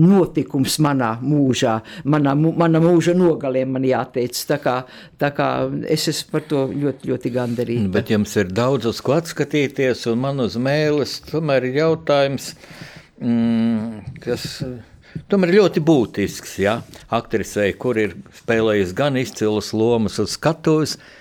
[0.00, 1.76] notikums manā mūžā,
[2.08, 4.38] manā, manā mūža nogalē, man jāteic.
[4.48, 4.76] Tā kā,
[5.20, 5.50] tā kā
[5.90, 7.92] es esmu par to ļoti, ļoti gandarīta.
[7.98, 12.54] Bet jums ir daudz uz ko atskatīties, un man uz mēles tomēr ir jautājums,
[13.20, 14.48] mm, kas.
[15.26, 16.76] Tomēr ļoti būtisks, ja
[17.10, 18.12] aktrisei, kur ir
[18.44, 21.16] spēlējusi gan izcilas lomas uz skatuves, uh,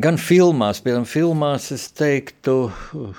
[0.00, 2.70] Gan filmās, piemēram, filmās es teiktu,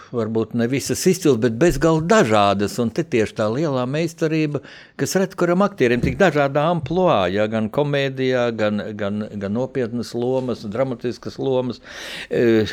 [0.09, 2.79] varbūt ne visas izcils, bet bezgalīgi dažādas.
[2.81, 4.63] Un te tieši tā lielā meistarība,
[4.97, 10.65] kas redz, kuram aktieriem tik dažādā amplitūdā, ja, gan komēdijā, gan, gan, gan nopietnas lomas,
[10.65, 11.77] dramatiskas lomas.
[12.33, 12.65] E,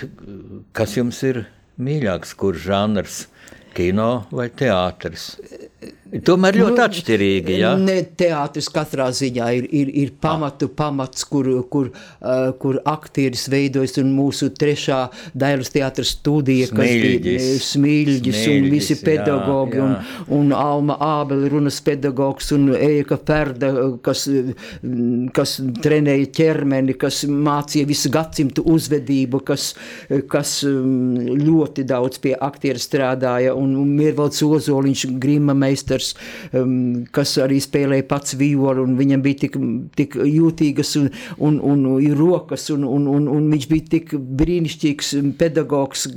[0.72, 1.44] kas jums ir
[1.76, 3.20] mīļāks, kurš žanrs?
[3.76, 5.34] Kino vai teātris?
[6.10, 7.56] Tomēr ļoti nu, atšķirīgi.
[7.60, 7.70] Ja?
[7.78, 13.94] Ne, teātris katrā ziņā ir, ir, ir pamatu pamats, kur, kur, uh, kur aktieris veidojas.
[14.02, 14.98] Un mūsu trešā
[15.38, 19.78] dailes teātris studija, smilģis, kas bija smilģis, smilģis un visi pedagogi.
[19.78, 20.24] Jā, jā.
[20.26, 23.70] Un, un Alma Ābeli runas pedagogs un Ejaka Ferda,
[24.02, 24.26] kas,
[25.36, 29.70] kas trenēja ķermeni, kas mācīja visu gadsimtu uzvedību, kas,
[30.32, 33.54] kas ļoti daudz pie aktieru strādāja.
[33.54, 36.14] Un, un Miervalds Ozoliņš, Grima meistars Rīgers,
[36.52, 39.56] um, kas arī spēlēja pats violu, un viņam bija tik,
[39.96, 45.14] tik jūtīgas un, un, un, un rokas, un, un, un, un viņš bija tik brīnišķīgs
[45.38, 46.08] pedagogs.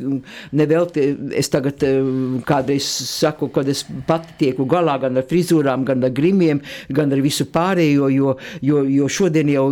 [0.53, 6.03] Nevelti es tagad um, kādreiz saku, kad es pati tieku galā gan ar frizūrām, gan
[6.03, 9.67] ar grimiem, gan ar visu pārējo, jo, jo, jo šodien jau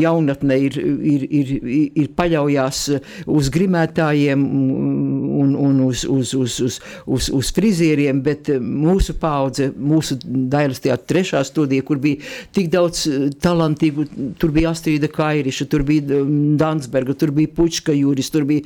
[0.00, 1.54] jaunatne ir, ir, ir,
[1.94, 2.84] ir paļaujās
[3.30, 9.70] uz grimētājiem un, un uz, uz, uz, uz, uz, uz frizieriem, bet mūsu paudze paudze,
[9.78, 12.22] mūsu Dailas teātris trešā studija, kur bija
[12.54, 14.06] tik daudz eh, talantīgu,
[14.38, 18.62] tur bija Astrīda Kairiša, tur bija um, Dansberga, tur bija Pučka Jūris, tur bija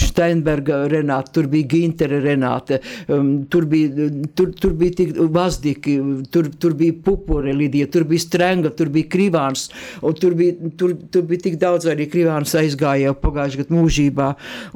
[0.00, 5.96] Steinberga Renāta, tur bija Gintere Renāte, um, tur bija, tur, tur bija tik Vazdiki,
[6.32, 9.68] tur, tur bija Pupure Lidija, tur bija Strenga, tur bija Krivāns,
[10.02, 14.28] un tur bija, tur, tur bija tik daudz arī Krivāns aizgāja pagājušajā gadā mūžībā,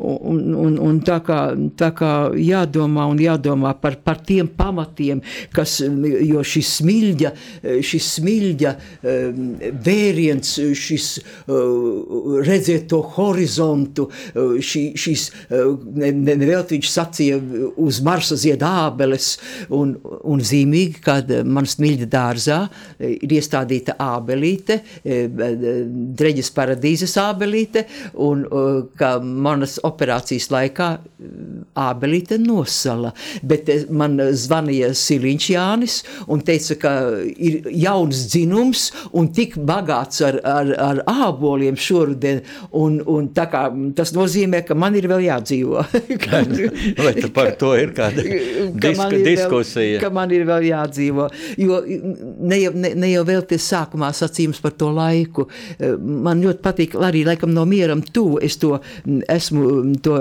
[0.04, 1.40] un, un, un tā kā,
[1.78, 5.20] tā kā jādomā un jādomā par, par tiem pamatiem, pamatiem,
[5.54, 7.32] kas, jo šis smilģa,
[7.82, 8.74] šis smilģa
[9.84, 11.08] vēriens, šis
[12.46, 17.40] redzēt to horizontu, šī, šīs, nevēlt viņš sacīja
[17.76, 19.38] uz Marsa zied ābeles,
[19.70, 22.60] un, un zīmīgi, kad man smilģa dārzā
[23.00, 28.44] ir iestādīta ābelīte, dreģes paradīzes ābelīte, un
[28.98, 30.90] ka manas operācijas laikā
[31.74, 36.92] ābelīte nosala, bet man zvanīja zvanīja Siliņš Jānis un teica, ka
[37.22, 42.42] ir jauns dzinums un tik bagāts ar, ar, ar āboliem šoruden,
[42.72, 45.84] un, un kā tas nozīmē, ka man ir vēl jādzīvo.
[47.04, 49.98] Vai tu par to ir kāda diska, ir diskusija?
[49.98, 51.28] Vēl, ka man ir vēl jādzīvo,
[51.60, 55.46] jo ne jau, ne, ne jau vēl tie sākumā sacījums par to laiku.
[56.00, 60.18] Man ļoti patīk, arī laikam no mieram tuvu, es to esmu to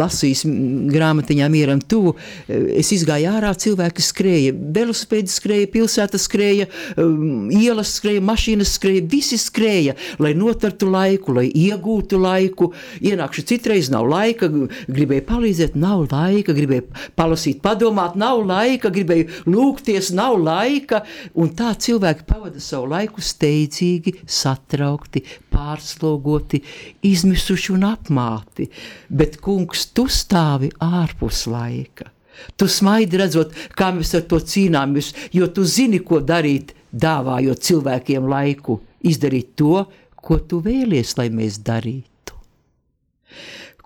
[0.00, 0.44] lasījis
[0.90, 2.14] grāmatiņā mieram tuvu,
[2.48, 6.66] es izgāju ārā, cilvēki skrēja, velosipēdi skrēja, pilsēta skrēja,
[7.00, 12.70] um, ielas skrēja, mašīnas skrēja, visi skrēja, lai notartu laiku, lai iegūtu laiku.
[13.00, 14.50] Ienākšu citreiz nav laika,
[14.90, 16.86] gribēju palīdzēt, nav laika, gribēju
[17.18, 21.02] palasīt, padomāt, nav laika, gribēju lūgties, nav laika.
[21.34, 26.62] Un tā cilvēki pavada savu laiku steidzīgi, satraukti, pārslogoti,
[27.10, 28.70] izmisuši un apmāti.
[29.08, 32.12] Bet, kungs, tu stāvi ārpus laika.
[32.56, 38.28] Tu smaidi redzot, kā mēs ar to cīnāmies, jo tu zini, ko darīt dāvājot cilvēkiem
[38.30, 39.84] laiku izdarīt to,
[40.20, 42.36] ko tu vēlies, lai mēs darītu.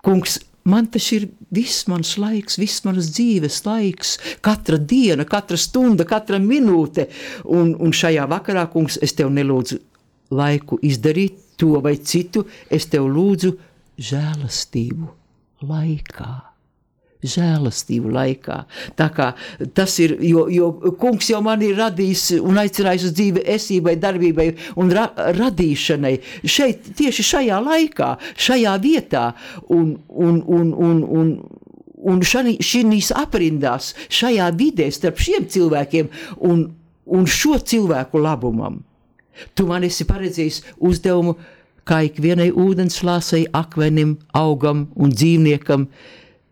[0.05, 4.15] Kungs, man tas ir viss mans laiks, viss manas dzīves laiks,
[4.45, 7.07] katra diena, katra stunda, katra minūte.
[7.45, 9.79] Un, un šajā vakarā, kungs, es tev nelūdzu
[10.35, 13.55] laiku izdarīt to vai citu, es tev lūdzu
[14.01, 15.13] žēlastību
[15.65, 16.54] laikā
[17.29, 18.59] žēlastību laikā.
[18.99, 19.31] Tā kā
[19.77, 24.47] tas ir, jo, jo kungs jau man ir radījis un aicinājis uz dzīvi, esībai, darbībai
[24.81, 28.15] un ra radīšanai šeit, tieši šajā laikā,
[28.47, 29.27] šajā vietā
[29.69, 31.37] un, un, un, un, un
[32.05, 36.11] Un šīs aprindās, šajā vidē, starp šiem cilvēkiem
[36.45, 36.59] un,
[37.09, 38.75] un šo cilvēku labumam,
[39.57, 41.33] tu man esi paredzējis uzdevumu,
[41.85, 45.87] kā ikvienai ūdenslāsai, akmenim, augam un dzīvniekam,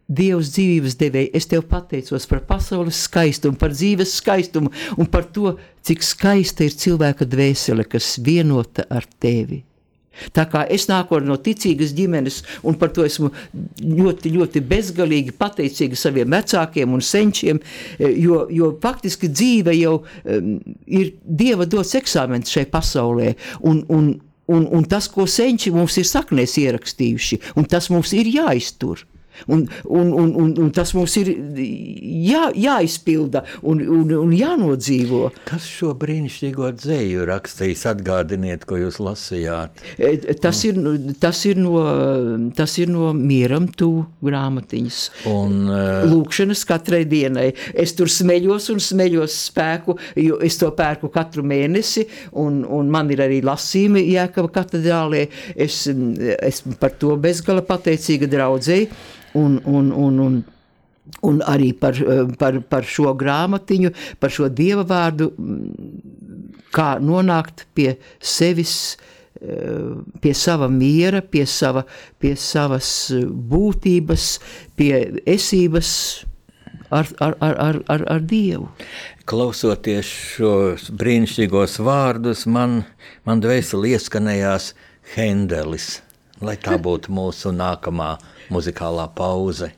[0.08, 5.56] Dievs dzīvības devēja, es tev pateicos par pasaules skaistumu, par dzīves skaistumu un par to,
[5.84, 9.64] cik skaista ir cilvēka dvēsele, kas vienota ar tevi.
[10.34, 13.32] Tā kā es nāku no ticīgas ģimenes, un par to esmu
[13.82, 17.62] ļoti, ļoti bezgalīgi pateicīga saviem vecākiem un senčiem,
[17.97, 20.51] jo, jo faktiski dzīve jau um,
[20.86, 23.34] ir Dieva dots eksāmens šai pasaulē,
[23.66, 24.12] un, un,
[24.54, 29.08] un, un tas, ko senči mums ir saknēs ierakstījuši, un tas mums ir jāiztur.
[29.47, 35.27] Un, un, un, un, un tas mums ir jā, jāizpilda un, un, un jānodzīvo.
[35.47, 37.86] Kas šo brīnišķīgo dzēju rakstījis?
[37.93, 39.81] Atgādiniet, ko jūs lasījāt.
[39.97, 40.79] E, tas ir,
[41.21, 41.75] tas ir, no,
[42.57, 44.99] tas ir no mieram tuvu grāmatiņas.
[45.29, 47.49] Un, uh, Lūkšanas katrai dienai.
[47.73, 52.05] Es tur smeļos un smeļos spēku, jo es to pērku katru mēnesi,
[52.39, 55.25] un, un man ir arī lasījumi Jēkaba katedrālē.
[55.55, 58.89] Es esmu par to bezgala pateicīga draudzēji
[59.39, 60.43] un, un, un, un
[61.21, 61.97] Un arī par,
[62.39, 63.89] par, par šo grāmatiņu,
[64.23, 65.27] par šo dieva vārdu,
[66.71, 68.95] kā nonākt pie sevis,
[70.23, 71.84] pie sava miera, pie, sava,
[72.23, 72.88] pie savas
[73.51, 74.27] būtības,
[74.79, 74.93] pie
[75.36, 75.91] esības
[76.93, 78.69] ar, ar, ar, ar, ar, ar Dievu.
[79.29, 82.84] Klausoties šos brīnišķīgos vārdus, man,
[83.27, 84.71] man dvēseli ieskanējās
[85.15, 85.97] Hendelis,
[86.41, 88.17] lai tā būtu mūsu nākamā
[88.49, 89.73] muzikālā pauze.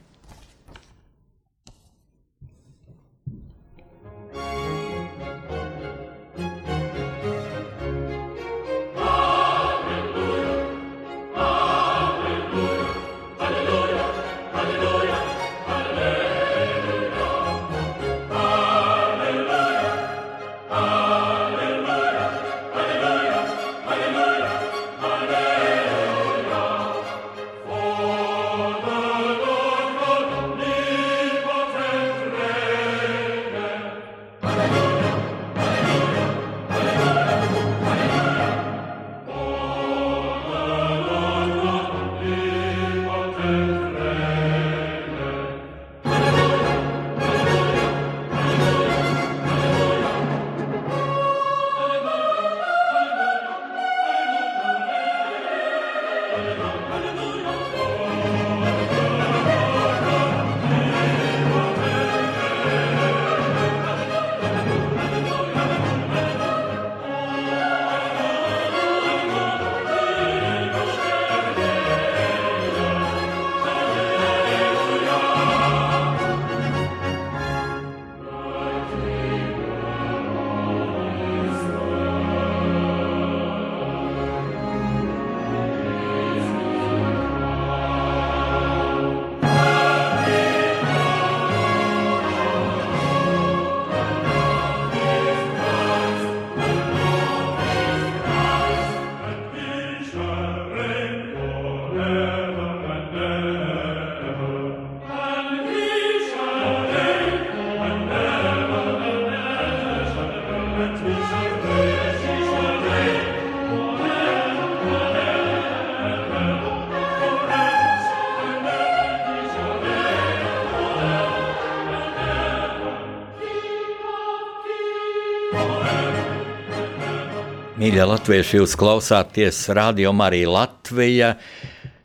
[127.86, 131.27] Mīļie latvieši, jūs klausāties Radio Marija Latvija.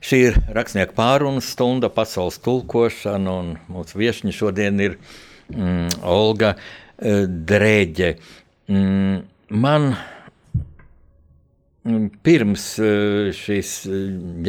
[0.05, 4.99] Šī ir rakstnieka pārunas stunda, pasaules tulkošana, un mūsu viesiņa šodien ir
[5.49, 8.11] mm, Olga uh, Drēģe.
[8.69, 9.23] Mm,
[9.57, 9.87] man
[11.89, 13.73] mm, pirms uh, šīs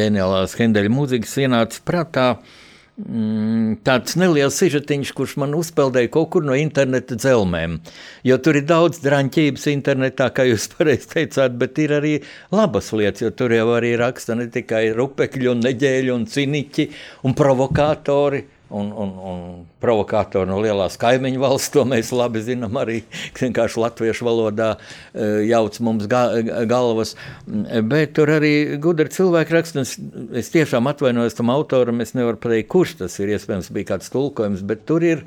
[0.02, 2.61] ģeniālās Hendeļa mūzikas ienāca prātā mm,
[3.00, 7.80] tāds neliels sižetiņš, kurš man uzpeldēja kaut kur no interneta dzelmēm.
[8.28, 12.14] Jo tur ir daudz drāmķības internetā, kā jūs pareizi teicāt, bet ir arī
[12.54, 16.90] labas lietas, jo tur jau arī raksta ne tikai rupekļi un neģēļi un ciniķi
[17.28, 19.40] un provokātori un, un, un
[19.84, 21.72] provokātori no lielās kaimiņu valsts.
[21.76, 23.00] To mēs labi zinām arī
[23.40, 26.24] vienkārši latviešu valodā e, jauc mums ga,
[26.70, 27.16] galvas.
[27.48, 29.98] Bet tur arī gudri cilvēki raksta, es,
[30.44, 34.64] es tiešām atvainojos tam autoram, es nevaru pateikt, kurš tas ir, iespējams bija kāds tulkojums,
[34.68, 35.26] bet tur ir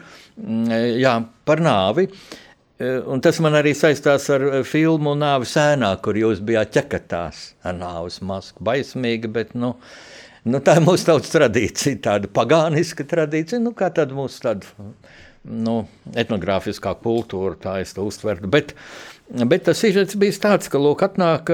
[1.00, 1.18] jā,
[1.48, 2.08] par nāvi.
[2.74, 7.78] E, un tas man arī saistās ar filmu Nāves ēnā, kur jūs bijāt ķekatās ar
[7.78, 8.64] nāves masku.
[8.66, 10.10] Baismīgi, bet nu, uh,
[10.44, 14.88] Nu, tā ir mūsu tautas tradīcija, tāda pagāniska tradīcija, nu, kā tāda mūsu tāda,
[15.48, 15.78] nu,
[16.20, 18.50] etnogrāfiskā kultūra, tā es to uztvertu.
[18.52, 18.74] Bet,
[19.48, 21.52] bet tas izžets bija tāds, ka, lūk, atnāk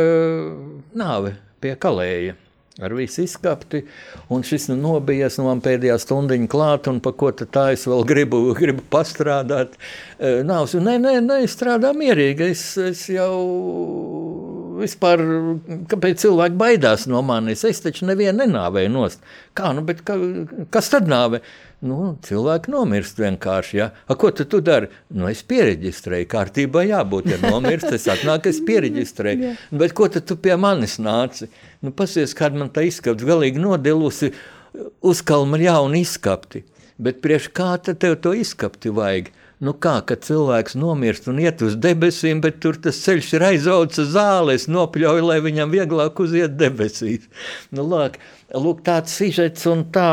[0.99, 2.34] nāve pie kalēja
[2.80, 3.82] ar visu izskapti,
[4.32, 8.07] un šis nu nobijies no man pēdējā stundiņa klāt, un pa ko tā es vēl
[8.09, 9.76] gribu, gribu pastrādāt.
[10.18, 14.39] Nāvs, nē, nē, nē, strādā mierīgi, es, es jau
[14.81, 15.20] vispār,
[15.91, 17.64] kāpēc cilvēki baidās no manis?
[17.68, 19.24] Es taču nevienu nenāvēju nost.
[19.57, 20.16] Kā, nu, bet ka,
[20.74, 21.43] kas tad nāve?
[21.81, 23.76] Nu, cilvēki nomirst vienkārši.
[23.78, 23.91] Ja?
[24.05, 24.91] A, ko tu, tu dari?
[25.16, 27.31] Nu, es pieregistrēju, kārtībā jābūt.
[27.33, 29.55] Ja nomirst, es atnāku, es pieregistrēju.
[29.81, 31.49] bet ko tu pie manis nāci?
[31.81, 34.35] Nu, pasies, kāda man tā izskapta, galīgi nodilusi,
[35.01, 36.66] uzkalma jaunu izskapti.
[37.01, 39.33] Bet priekš kā tev to izskapti vajag?
[39.61, 44.00] Nu kā, kad cilvēks nomirst un iet uz debesīm, bet tur tas ceļš ir aizauts
[44.08, 47.26] zāle, es nopļauju, lai viņam vieglāk uziet debesīs.
[47.76, 48.16] Nu, lāk,
[48.56, 50.08] lūk, tāds sižets un tā.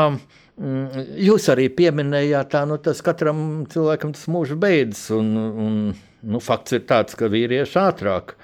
[0.58, 5.06] Mm, jūs arī pieminējāt, tā, nu, tas katram cilvēkam tas mūžs beidzas.
[5.16, 5.32] Un,
[5.64, 5.82] un,
[6.28, 8.36] nu, fakts ir tāds, ka vīrieši ātrāk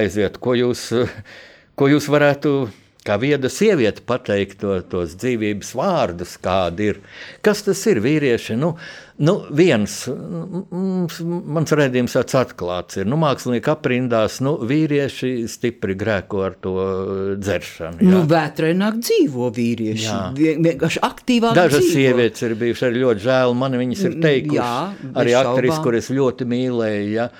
[0.00, 0.40] aiziet.
[0.40, 0.88] Ko jūs,
[1.76, 2.54] ko jūs varētu
[3.08, 7.02] kā vieda sieviete pateikt to, tos dzīvības vārdus, kādi ir.
[7.44, 8.56] Kas tas ir vīrieši?
[8.60, 8.74] Nu,
[9.24, 16.42] nu viens, mums, mans redzējums tāds atklāts ir, nu mākslinieki aprindās, nu vīrieši stipri grēko
[16.46, 16.74] ar to
[17.40, 18.02] dzeršanu.
[18.04, 18.10] Jā.
[18.12, 20.16] Nu vētraināk dzīvo vīrieši,
[20.68, 21.94] vienkārši aktīvāk Dažas dzīvo.
[21.96, 26.12] sievietes ir bijušas arī ļoti žēl, man viņas ir teikušas, Jā, arī aktris, kur es
[26.14, 27.30] ļoti mīlēju, ja,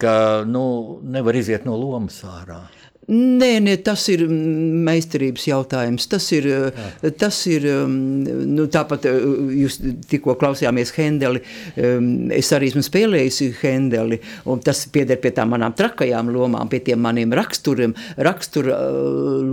[0.00, 0.18] ka,
[0.48, 0.64] nu,
[1.02, 2.66] nevar iziet no lomas ārā.
[3.08, 6.04] Nē, nē, tas ir mm, meistarības jautājums.
[6.12, 7.10] Tas ir, Jā.
[7.16, 9.22] tas ir mm, nu, tāpat, eh,
[9.62, 9.78] jūs
[10.10, 11.40] tikko klausījāmies Hendeli.
[11.76, 14.18] mm, Es arī esmu spēlējusi Hendeli,
[14.52, 17.94] un tas pieder pie tām manām trakajām lomām, pie tiem maniem raksturiem,
[18.28, 19.00] rakstura eh,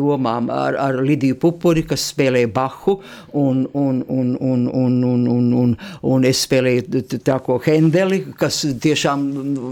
[0.02, 2.98] lomām ar, ar Lidiju Pupuri, kas spēlēja Bahu,
[3.40, 5.78] un, un, un, un, un, un, un, un,
[6.12, 9.26] un es spēlēju t- tā ko Hendeli, kas tiešām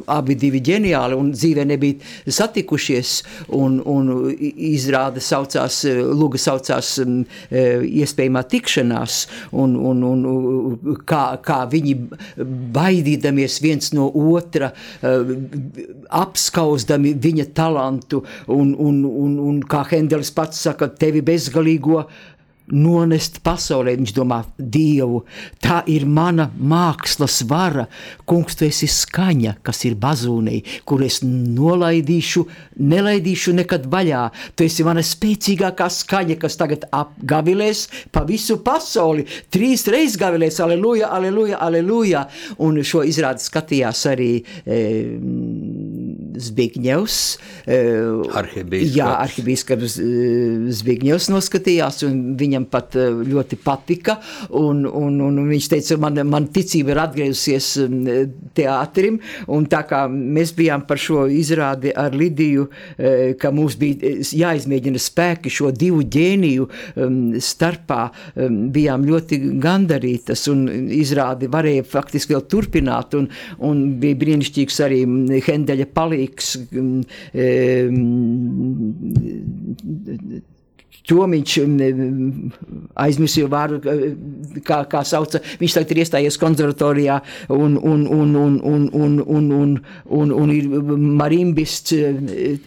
[0.08, 3.20] abi divi ģeniāli un dzīvē nebija satikušies.
[3.60, 7.22] Un, un, un izrāda saucās, Luga saucās um,
[7.52, 9.20] iespējamā tikšanās,
[9.64, 11.96] un, un, un kā, kā viņi
[12.76, 15.34] baidīdamies viens no otra, uh,
[16.24, 22.04] apskausdami viņa talantu, un, un, un, un kā Hendels pats saka, tevi bezgalīgo
[22.72, 23.96] nonest pasaulē.
[24.00, 25.24] Viņš domā, Dievu,
[25.64, 27.88] tā ir mana mākslas vara.
[28.30, 32.46] Kungs, tu esi skaņa, kas ir bazūnī, kur es nolaidīšu,
[32.80, 34.24] nelaidīšu nekad vaļā.
[34.56, 39.28] Tu esi mana spēcīgākā skaņa, kas tagad apgavilēs pa visu pasauli.
[39.54, 42.28] Trīs reizes gavilēs, aleluja, aleluja, aleluja.
[42.64, 44.80] Un šo izrādi skatījās arī e,
[46.34, 47.18] Zbigņevs.
[47.68, 47.80] E,
[48.42, 48.96] Arhibīskaps.
[48.98, 50.08] Jā, arhibīskaps e,
[50.74, 54.18] Zbigņevs noskatījās, un viņam pat e, ļoti patika.
[54.60, 58.18] Un, un, un viņš teica, man, man ticība ir atgriezusies e,
[58.58, 59.20] teātrim,
[59.54, 62.68] un tā kā mēs bijām par šo izrādi ar Lidiju,
[63.40, 68.06] ka mums bija jāizmēģina spēki šo divu ģēniju um, starpā,
[68.36, 73.30] um, bijām ļoti gandarītas, un izrādi varēja faktiski vēl turpināt, un,
[73.64, 75.02] un bija brīnišķīgs arī
[75.44, 75.90] Hendeļa
[76.24, 77.02] e que se hum,
[77.34, 78.94] eh, hum,
[81.04, 81.58] Tomiņš
[83.04, 83.82] aizmirsu jau vārdu,
[84.64, 85.42] kā, kā sauca.
[85.60, 87.18] Viņš tagad ir iestājies konservatorijā
[87.52, 89.74] un, un, un, un, un, un, un, un,
[90.08, 90.70] un, un ir
[91.20, 91.92] marimbists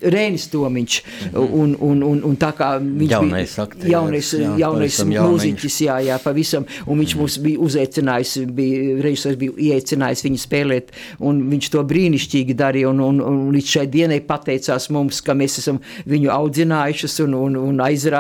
[0.04, 0.98] Rēnis Tomiņš.
[1.36, 5.96] Un, un, un, un tā kā viņš Jaunais bija aktieris, jaunais, jā, jaunais mūziķis, jā,
[6.10, 6.68] jā, pavisam.
[6.84, 10.92] Un viņš mūs bija uzaicinājis, bija režisors bija ieaicinājis viņu spēlēt,
[11.24, 15.60] un viņš to brīnišķīgi darīja, un, un, un līdz šai dienai pateicās mums, ka mēs
[15.62, 18.15] esam viņu audzinājušas un, un, un aizrādījušas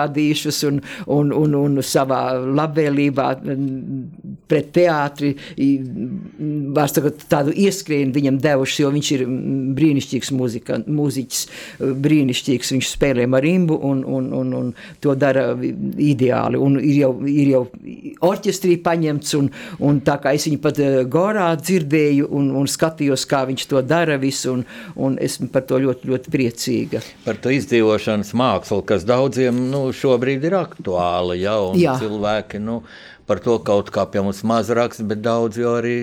[0.68, 4.02] un, un, un, un savā labvēlībā mm,
[4.46, 5.32] pret teātri,
[7.30, 9.24] tādu ieskrienu viņam devuši, jo viņš ir
[9.76, 11.42] brīnišķīgs muzika, mūziķis,
[12.06, 14.72] brīnišķīgs, viņš spēlē marimbu un, un, un, un
[15.02, 17.62] to dara ideāli, un ir jau, ir jau
[18.26, 19.50] orķestrī paņemts, un,
[19.86, 23.82] un tā kā es viņu pat eh, gorā dzirdēju un, un skatījos, kā viņš to
[23.86, 24.64] dara visu, un,
[25.02, 27.02] un esmu par to ļoti, ļoti priecīga.
[27.26, 31.96] Par to izdzīvošanas mākslu, kas daudziem nu, šobrīd ir aktuāla, ja, un Jā.
[32.00, 32.80] cilvēki, nu,
[33.26, 35.96] par to kaut kā pie mums maz raksta, bet daudz jau arī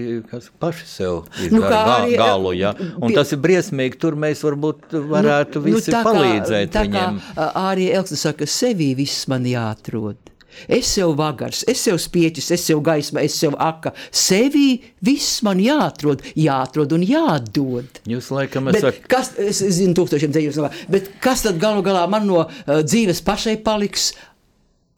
[0.61, 1.21] paši sev
[1.53, 2.51] nu, arī, galu.
[2.57, 2.73] Ja?
[2.99, 3.15] Un pie...
[3.17, 7.23] tas ir briesmīgi, tur mēs varbūt varētu nu, visi nu, tā palīdzēt kā, viņiem.
[7.23, 10.32] Tā kā arī Elksna saka, sevī viss man jāatrod.
[10.68, 13.93] Es sev vagars, es sev spieķis, es sev gaisma, es sev aka.
[14.10, 18.04] Sevī viss man jāatrod, jāatrod un jādod.
[18.10, 18.89] Jūs laikam esat.
[18.89, 23.24] Bet kas, es zinu tūkstošiem dzīves, bet kas tad galu galā man no uh, dzīves
[23.26, 24.12] pašai paliks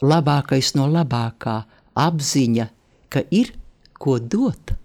[0.05, 1.63] labākais no labākā?
[1.95, 2.67] apziņa,
[3.09, 3.53] ka ir
[3.99, 4.75] ko dot.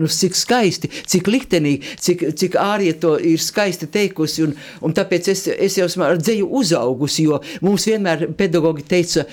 [0.00, 4.46] Nu, cik skaisti, cik liktenīgi, cik, cik ārēji to ir skaisti teikusi.
[4.46, 4.54] Un,
[4.86, 9.26] un tāpēc es, es jau esmu ar dzēju uzaugusi, jo mums vienmēr pedagogi teica,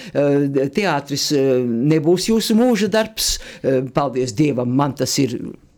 [0.76, 1.30] teātris
[1.94, 3.38] nebūs jūsu mūža darbs.
[3.96, 5.38] Paldies Dievam, man tas ir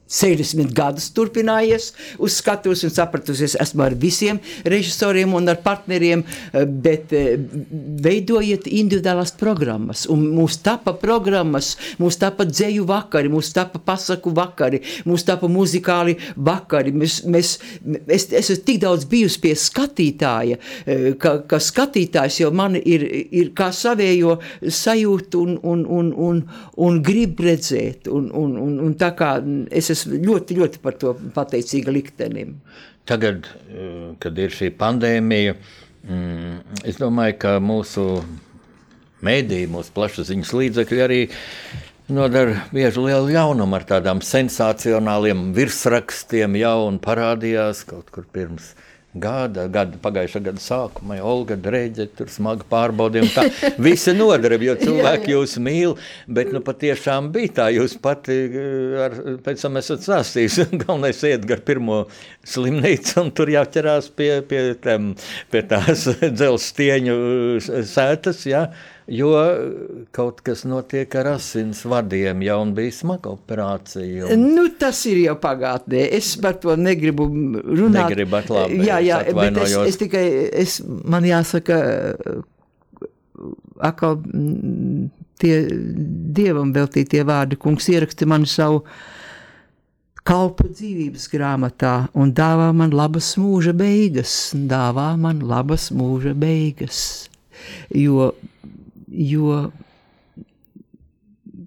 [0.10, 6.24] 60 gadus turpinājies uz skatuves un sapratusi, es esmu ar visiem režisoriem un ar partneriem,
[6.26, 7.38] eh, bet eh,
[8.04, 10.08] veidojiet individuālās programmas.
[10.10, 16.18] Un mums tapa programmas, mums tapa dzēju vakari, mums tapa pasaku vakari, mums tapa muzikāli
[16.36, 16.92] vakari.
[16.92, 17.54] Mēs, mēs,
[18.08, 23.06] es, es esmu tik daudz bijusi pie skatītāja, eh, ka, ka skatītājs jau man ir,
[23.30, 26.44] ir kā savējo sajūt un, un, un, un,
[26.82, 28.10] un grib redzēt.
[28.10, 29.36] Un, un, un, un tā kā
[29.70, 32.58] es esmu esmu ļoti, ļoti par to pateicīga liktenim.
[33.10, 35.56] Tagad, eh, kad ir šī pandēmija,
[36.08, 38.24] mm, es domāju, ka mūsu
[39.26, 41.22] mēdīji, mūsu plašsaziņas līdzekļi arī
[42.10, 48.74] nodara bieži lielu ļaunumu ar tādām sensacionāliem virsrakstiem, jau un parādījās kaut kur pirms
[49.14, 53.32] gada gada, pagājušā gada sākumā, Olga Dreģe tur smagi pārbaudījumi.
[53.34, 53.46] Tā
[53.88, 55.96] visi nodarbi, jo cilvēki jūs mīl,
[56.30, 61.48] bet nu patiešām bija tā, jūs pati eh, ar, pēc tam esat sāstījis, galvenais iet
[61.50, 62.04] gar pirmo
[62.48, 65.12] slimnīcu un tur jāķerās pie, pie, tem,
[65.50, 66.06] pie tās
[66.38, 67.20] dzelstieņu
[67.90, 68.68] sētas, jā.
[68.70, 68.96] Ja?
[69.10, 69.32] Jo
[70.16, 74.30] kaut kas notiek ar asins vadiem, jau bija smaga operācija.
[74.34, 74.48] Un...
[74.56, 76.06] Nu, tas ir jau pagātnē.
[76.16, 78.10] Es par to negribu runāt.
[78.10, 78.82] Negribat labi.
[78.88, 80.26] Jā, jā, bet es, es tikai,
[80.64, 81.80] es, man jāsaka,
[83.90, 85.08] atkal mm,
[85.40, 85.62] tie
[86.40, 88.84] dievam veltītie vārdi, kungs ieraksti mani savu
[90.30, 97.02] kalpu dzīvības grāmatā un dāvā man labas mūža beigas, dāvā man labas mūža beigas.
[97.96, 98.34] Jo
[99.20, 99.70] jo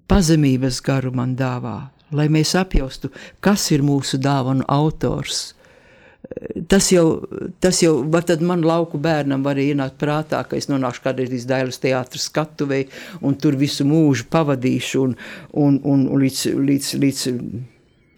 [0.09, 1.77] pazemības garu man dāvā,
[2.13, 3.11] lai mēs apjaustu,
[3.43, 5.53] kas ir mūsu dāvanu autors.
[6.71, 7.05] Tas jau,
[7.61, 12.29] tas jau tad man lauku bērnam var ienākt prātā, ka es nonākšu kādreiz Dailas teātras
[12.29, 12.87] skatuvei
[13.21, 15.17] un tur visu mūžu pavadīšu un,
[15.51, 17.27] un, un, un līdz, līdz, līdz,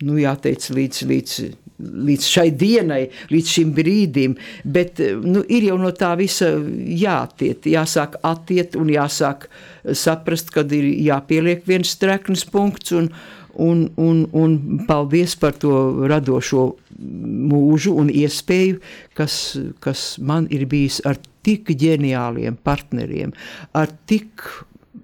[0.04, 1.38] nu jāteic, līdz, līdz
[1.80, 8.16] līdz šai dienai, līdz šim brīdim, bet nu, ir jau no tā visa jātiet, jāsāk
[8.26, 9.50] attiet un jāsāk
[9.91, 13.12] saprast, kad ir jāpieliek viens streknes punkts un,
[13.60, 15.74] un, un, un paldies par to
[16.10, 18.80] radošo mūžu un iespēju,
[19.18, 23.36] kas, kas man ir bijis ar tik ģeniāliem partneriem,
[23.76, 24.48] ar tik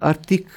[0.01, 0.47] ar tik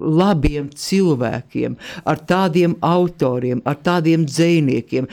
[0.00, 1.76] labiem cilvēkiem,
[2.08, 5.08] ar tādiem autoriem, ar tādiem dzīsniekiem.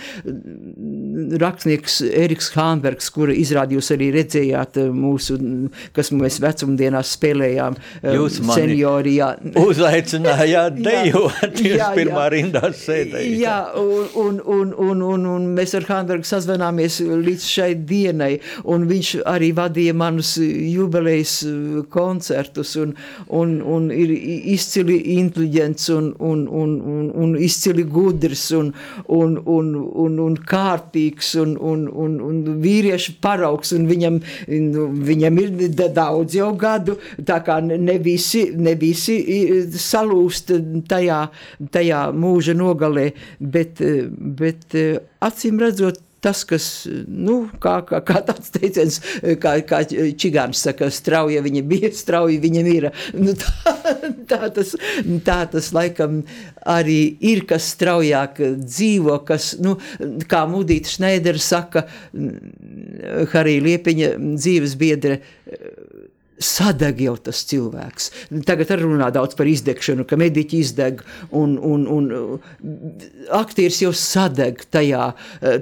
[1.41, 5.37] Rakstnieks Eriks Hānbergs, kuru izrādījus arī redzējāt mūsu,
[5.95, 9.31] kas mēs vecumdienās spēlējām eh, Jūs seniorijā.
[9.61, 13.39] Uzaicinājāt dejot, jūs pirmā jā, rindā sēdējāt.
[13.41, 18.33] Jā, un, un, un, un, un, un mēs ar Hānbergu sazvanāmies līdz šai dienai,
[18.67, 21.39] un viņš arī vadīja manus jubilejas
[21.93, 22.93] koncertus, un,
[23.33, 24.13] un, un ir
[24.53, 28.71] izcili inteliģents un, un, un, un, un izcili gudrs un,
[29.07, 29.73] un, un,
[30.05, 33.73] un, un kārtīgs un, un, un, un vīriešu paraugs.
[33.77, 34.19] Un viņam,
[34.71, 35.53] nu, viņam ir
[35.95, 39.19] daudz jau gadu, tā kā ne visi, ne visi
[39.77, 40.55] salūst
[40.89, 41.21] tajā,
[41.73, 43.81] tajā mūža nogalē, bet,
[44.41, 44.77] bet
[45.23, 46.67] acīm redzot, tas, kas,
[47.07, 48.99] nu, kā, kā, kā tāds teiciens,
[49.41, 49.81] kā, kā
[50.17, 52.91] čigāns saka, strauja viņa bija, strauja viņa mīra.
[53.17, 53.75] Nu, tā,
[54.29, 54.73] tā, tas,
[55.27, 56.21] tā tas laikam
[56.67, 56.99] arī
[57.31, 59.77] ir, kas straujāk dzīvo, kas, nu,
[60.29, 61.85] kā Mudīta Šneidera saka,
[63.33, 65.21] Harī Liepiņa dzīves biedre,
[66.39, 68.09] sadeg jau tas cilvēks.
[68.47, 71.03] Tagad arī runā daudz par izdegšanu, ka mediķi izdeg,
[71.35, 72.09] un, un, un
[73.37, 75.11] aktieris jau sadeg tajā,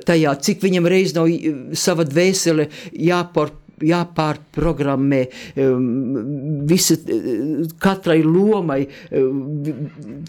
[0.08, 1.32] tajā cik viņam reiz nav
[1.80, 5.22] sava dvēsele jāporp jāpārprogrammē
[5.60, 6.96] um, visa,
[7.82, 9.42] katrai lomai, um,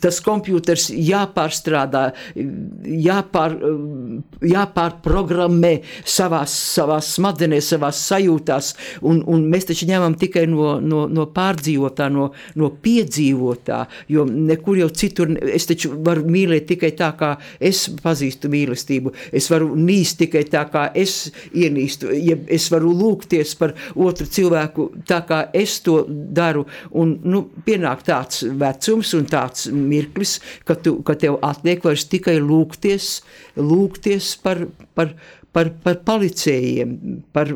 [0.03, 2.05] tas kompjuters jāpārstrādā,
[2.37, 5.73] jāpār, um, jāpārprogrammē
[6.03, 8.73] savās, savās smadzenēs, savās sajūtās,
[9.07, 14.83] un, un mēs taču ņemam tikai no, no, no pārdzīvotā, no, no piedzīvotā, jo nekur
[14.83, 20.19] jau citur, es taču varu mīlēt tikai tā, kā es pazīstu mīlestību, es varu nīst
[20.25, 25.51] tikai tā, kā es ienīstu, ja es varu lūgt rūpēties par otru cilvēku tā, kā
[25.55, 26.67] es to daru.
[26.93, 32.39] Un, nu, pienāk tāds vecums un tāds mirklis, ka, tu, ka tev atliek vairs tikai
[32.41, 33.23] lūgties,
[33.57, 35.15] lūgties par, par, par,
[35.57, 35.71] par
[36.05, 36.91] palicējiem,
[37.33, 37.49] par,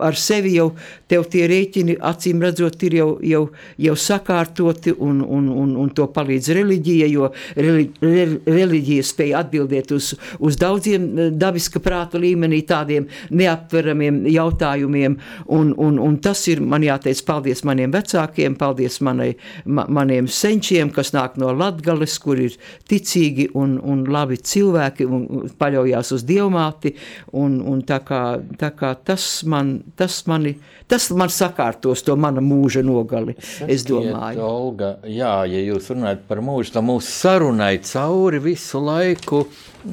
[0.00, 0.70] ar sevi jau
[1.08, 3.42] tie rēķini, acīm redzot, ir jau, jau,
[3.82, 9.92] jau sakārtoti un, un, un, un to palīdz reliģija, jo reli, re, reliģija spēja atbildēt
[9.96, 15.18] uz, uz daudziem eh, dabiska prāta līmenī tādiem neaptveramiem jautājumiem,
[15.52, 19.34] un, un, un tas ir, man jāteic, paldies maniem vecākiem, paldies manai,
[19.64, 22.56] ma, maniem senčiem, kas nāk no Latgales, kur ir
[22.88, 25.28] ticīgi un, un labi cilvēki un
[25.60, 26.96] paļaujās uz dievmāti,
[27.34, 28.20] Un, un tā kā,
[28.58, 30.52] tā kā tas, man, tas, mani,
[30.86, 34.44] tas man sakārtos to mana mūža nogali, Sakiet, es domāju.
[34.46, 39.42] Olga, jā, ja jūs runājat par mūžu, tad mūsu sarunai cauri visu laiku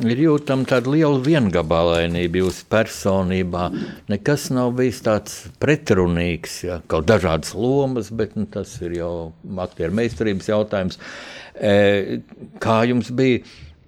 [0.05, 3.65] ir jūtama tāda liela viengabalainība jūsu personībā.
[4.13, 9.13] Nekas nav bijis tāds pretrunīgs, ja, kaut dažādas lomas, bet nu, tas ir jau
[9.65, 11.01] aktieru meistarības jautājums.
[11.57, 12.21] E,
[12.61, 13.41] kā jums bija?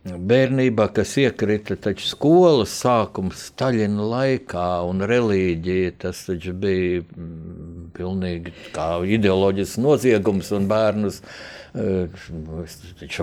[0.05, 8.53] Bērnībā, kas iekrita taču skolas sākums Staļina laikā un reliģija, tas taču bija mm, pilnīgi
[8.75, 12.05] kā ideoloģisks noziegums un bērnus uh,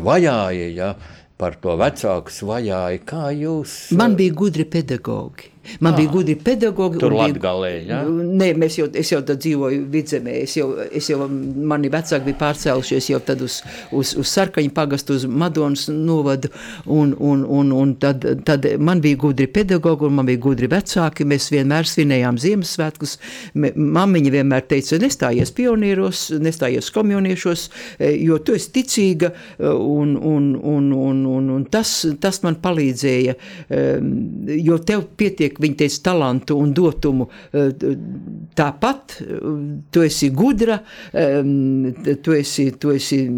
[0.09, 0.91] vajāja, ja,
[1.39, 3.03] par to vecākus vajāja.
[3.07, 3.79] Kā jūs?
[3.99, 5.52] Man bija gudri pedagogi.
[5.81, 6.99] Man bija gudri pedagogi.
[7.03, 8.03] Tur Latgalē, ja?
[8.09, 10.35] Nē, mēs jau, es jau tad dzīvoju vidzemē.
[10.43, 13.61] Es jau, es jau, mani vecāki bija pārcēlušies jau tad uz,
[13.95, 16.51] uz, uz Sarkaņu pagastu, uz Madonas novadu.
[16.87, 21.27] Un, un, un, un tad, tad man bija gudri pedagogi un man bija gudri vecāki.
[21.29, 23.17] Mēs vienmēr svinējām Ziemassvētkus.
[23.55, 30.53] Mamiņa vienmēr teica, nestājies pionieros, nestājies komjoniešos, e, jo tu esi ticīga e, un, un,
[30.57, 33.37] un, un, un, un tas, tas man palīdzēja,
[33.69, 33.83] e,
[34.63, 37.29] jo tev pietiek pietiek viņa teica, talantu un dotumu.
[37.53, 37.73] Eh,
[38.55, 40.83] tāpat eh, tu esi gudra,
[41.13, 41.43] eh,
[42.23, 43.29] tu esi, tu esi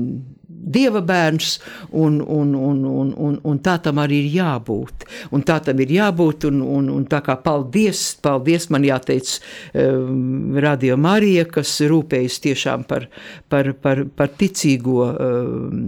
[0.65, 1.59] dieva bērns,
[1.93, 5.07] un, un, un, un, un, un tā tam arī ir jābūt.
[5.35, 9.37] Un tā tam ir jābūt, un, un, un tā kā paldies, paldies man jāteic
[9.75, 13.09] um, Radio Marija, kas rūpējas tiešām par,
[13.53, 15.83] par, par, par ticīgo, um,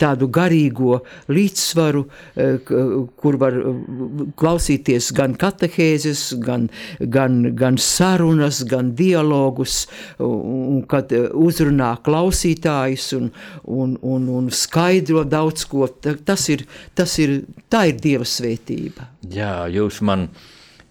[0.00, 1.00] tādu garīgo
[1.32, 2.72] līdzsvaru, uh,
[3.22, 3.58] kur var
[4.38, 6.68] klausīties gan katehēzes, gan,
[7.00, 9.86] gan, gan sarunas, gan dialogus,
[10.22, 13.30] un kad uzrunā klausītājus un,
[13.64, 15.88] un, un un, un skaidro daudz ko.
[16.26, 16.66] Tas ir,
[16.98, 17.42] tas ir,
[17.72, 19.08] tā ir Dieva svētība.
[19.32, 20.28] Jā, jūs man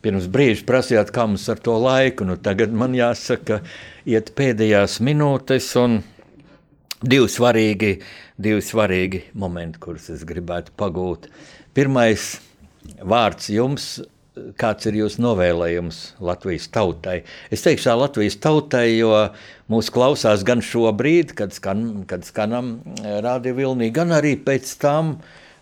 [0.02, 2.26] pirms brīža prasījāt, kā mums ar to laiku.
[2.28, 3.62] Nu, tagad man jāsaka,
[4.10, 5.74] iet pēdējās minūtes
[7.02, 7.96] divi svarīgi,
[8.42, 11.28] divi svarīgi momenti, kurus es gribētu pagūt.
[11.78, 12.34] Pirmais
[13.02, 13.94] vārds jums
[14.32, 17.22] kāds ir jūsu novēlējums Latvijas tautai?
[17.52, 19.12] Es teikšu tā Latvijas tautai, jo
[19.72, 25.18] mūs klausās gan šobrīd, kad, skan, kad skanam eh, Radio Vilnī, gan arī pēc tam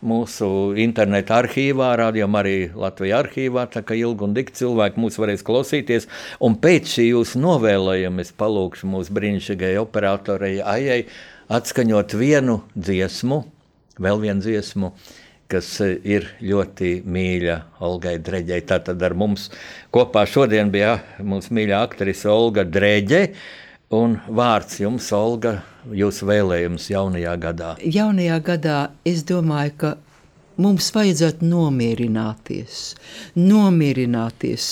[0.06, 5.44] mūsu interneta arhīvā, rādījumā arī Latvijas arhīvā, tā kā ilgi un dikti cilvēki mūs varēs
[5.48, 6.08] klausīties.
[6.46, 11.02] Un pēc šī jūsu novēlējuma es palūkšu mūsu brīnišķīgajai operatorei Aijai
[11.52, 13.42] atskaņot vienu dziesmu,
[14.00, 15.18] vēl vienu dziesmu, uh,
[15.50, 18.62] kas e, ir ļoti mīļa Olgai Dreģei.
[18.70, 19.50] Tātad ar mums
[19.94, 23.24] kopā šodien bija mūsu mīļā aktrise Olga Dreģe.
[23.98, 25.56] Un vārds jums, Olga,
[25.90, 27.72] jūsu vēlējums jaunajā gadā?
[27.82, 28.78] Jaunajā gadā
[29.10, 29.94] es domāju, ka
[30.62, 32.84] mums vajadzētu nomierināties,
[33.40, 34.68] nomierināties,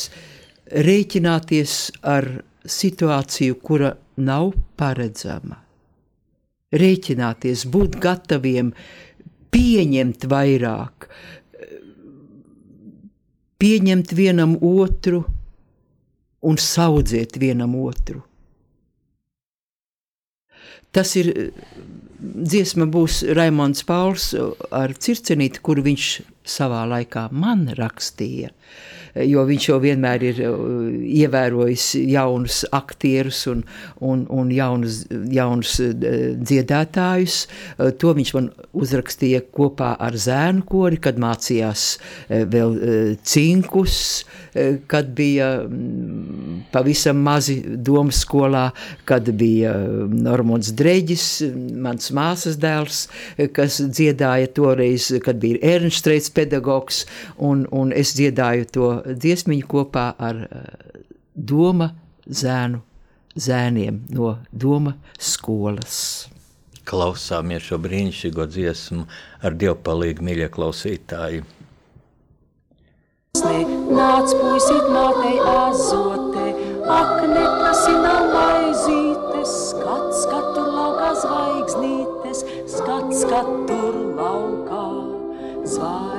[0.86, 2.30] rēķināties ar
[2.68, 5.64] situāciju, kura nav paredzama.
[6.78, 9.07] Rēķināties, būt gataviem uh,
[9.58, 11.08] pieņemt vairāk,
[13.58, 15.24] pieņemt vienam otru
[16.46, 18.22] un audzēt vienam otru.
[20.94, 21.32] Tas ir
[22.18, 24.30] dziesma, būs Raimons Pauls
[24.74, 26.12] ar circenīti, kur viņš
[26.48, 28.54] savā laikā man rakstīja.
[29.26, 33.64] Jo viņš jau vienmēr ir ievērojis jaunus aktierus un,
[34.04, 35.04] un, un jaunus,
[35.34, 37.40] jaunus dziedātājus.
[38.02, 41.88] To viņš man uzrakstīja kopā ar zēnu kori, kad mācījās
[42.28, 42.78] vēl
[43.28, 44.02] cinkus,
[44.90, 48.70] kad bija mm, pavisam mazi domas skolā,
[49.06, 49.74] kad bija
[50.12, 51.28] Normons Dreģis,
[51.84, 53.04] mans māsas dēls,
[53.54, 57.04] kas dziedāja toreiz, kad bija Ernsts Streits pedagogs,
[57.38, 60.44] un, un es dziedāju to dziesmiņu kopā ar
[61.38, 61.92] Doma
[62.26, 62.82] zēnu,
[63.38, 66.28] zēniem no Doma skolas.
[66.88, 69.06] Klausāmies šo brīnišķīgo dziesmu
[69.44, 71.44] ar dievpalīgu mīļie klausītāji.
[73.38, 76.48] Nāc, puisīt, mātei azotē,
[76.90, 82.46] ak, neprasi nav maizītes, skats, skat tur laukā zvaigznītes,
[82.76, 84.86] skats, skat tur laukā
[85.64, 86.17] zvaigznītes.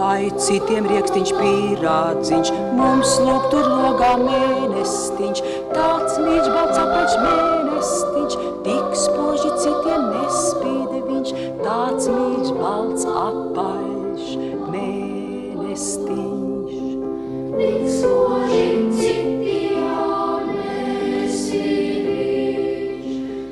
[0.00, 5.42] Lai citiem riekstiņš pīrādziņš, mums lūk tur logā mēnestiņš,
[5.74, 11.34] tāds mīļš balts apaļš mēnestiņš, tik spoži citiem nespīd viņš,
[11.64, 14.24] tāds mīļš balts apaļš
[14.72, 16.18] mēnestiņš.
[17.60, 18.99] Tik spoži citiem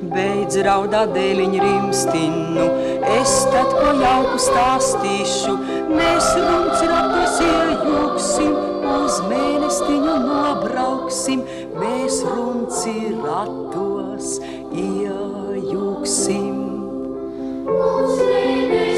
[0.09, 2.65] Beidz raudāt dēliņu rimstinu,
[3.19, 5.53] es tad ko jauku stāstīšu,
[5.91, 8.55] mēs runci ratos iejūksim,
[8.95, 11.45] uz mēnestiņu nobrauksim,
[11.77, 14.39] mēs runci ratos
[14.73, 16.53] iejūksim.
[17.69, 18.88] Uz mēnestiņu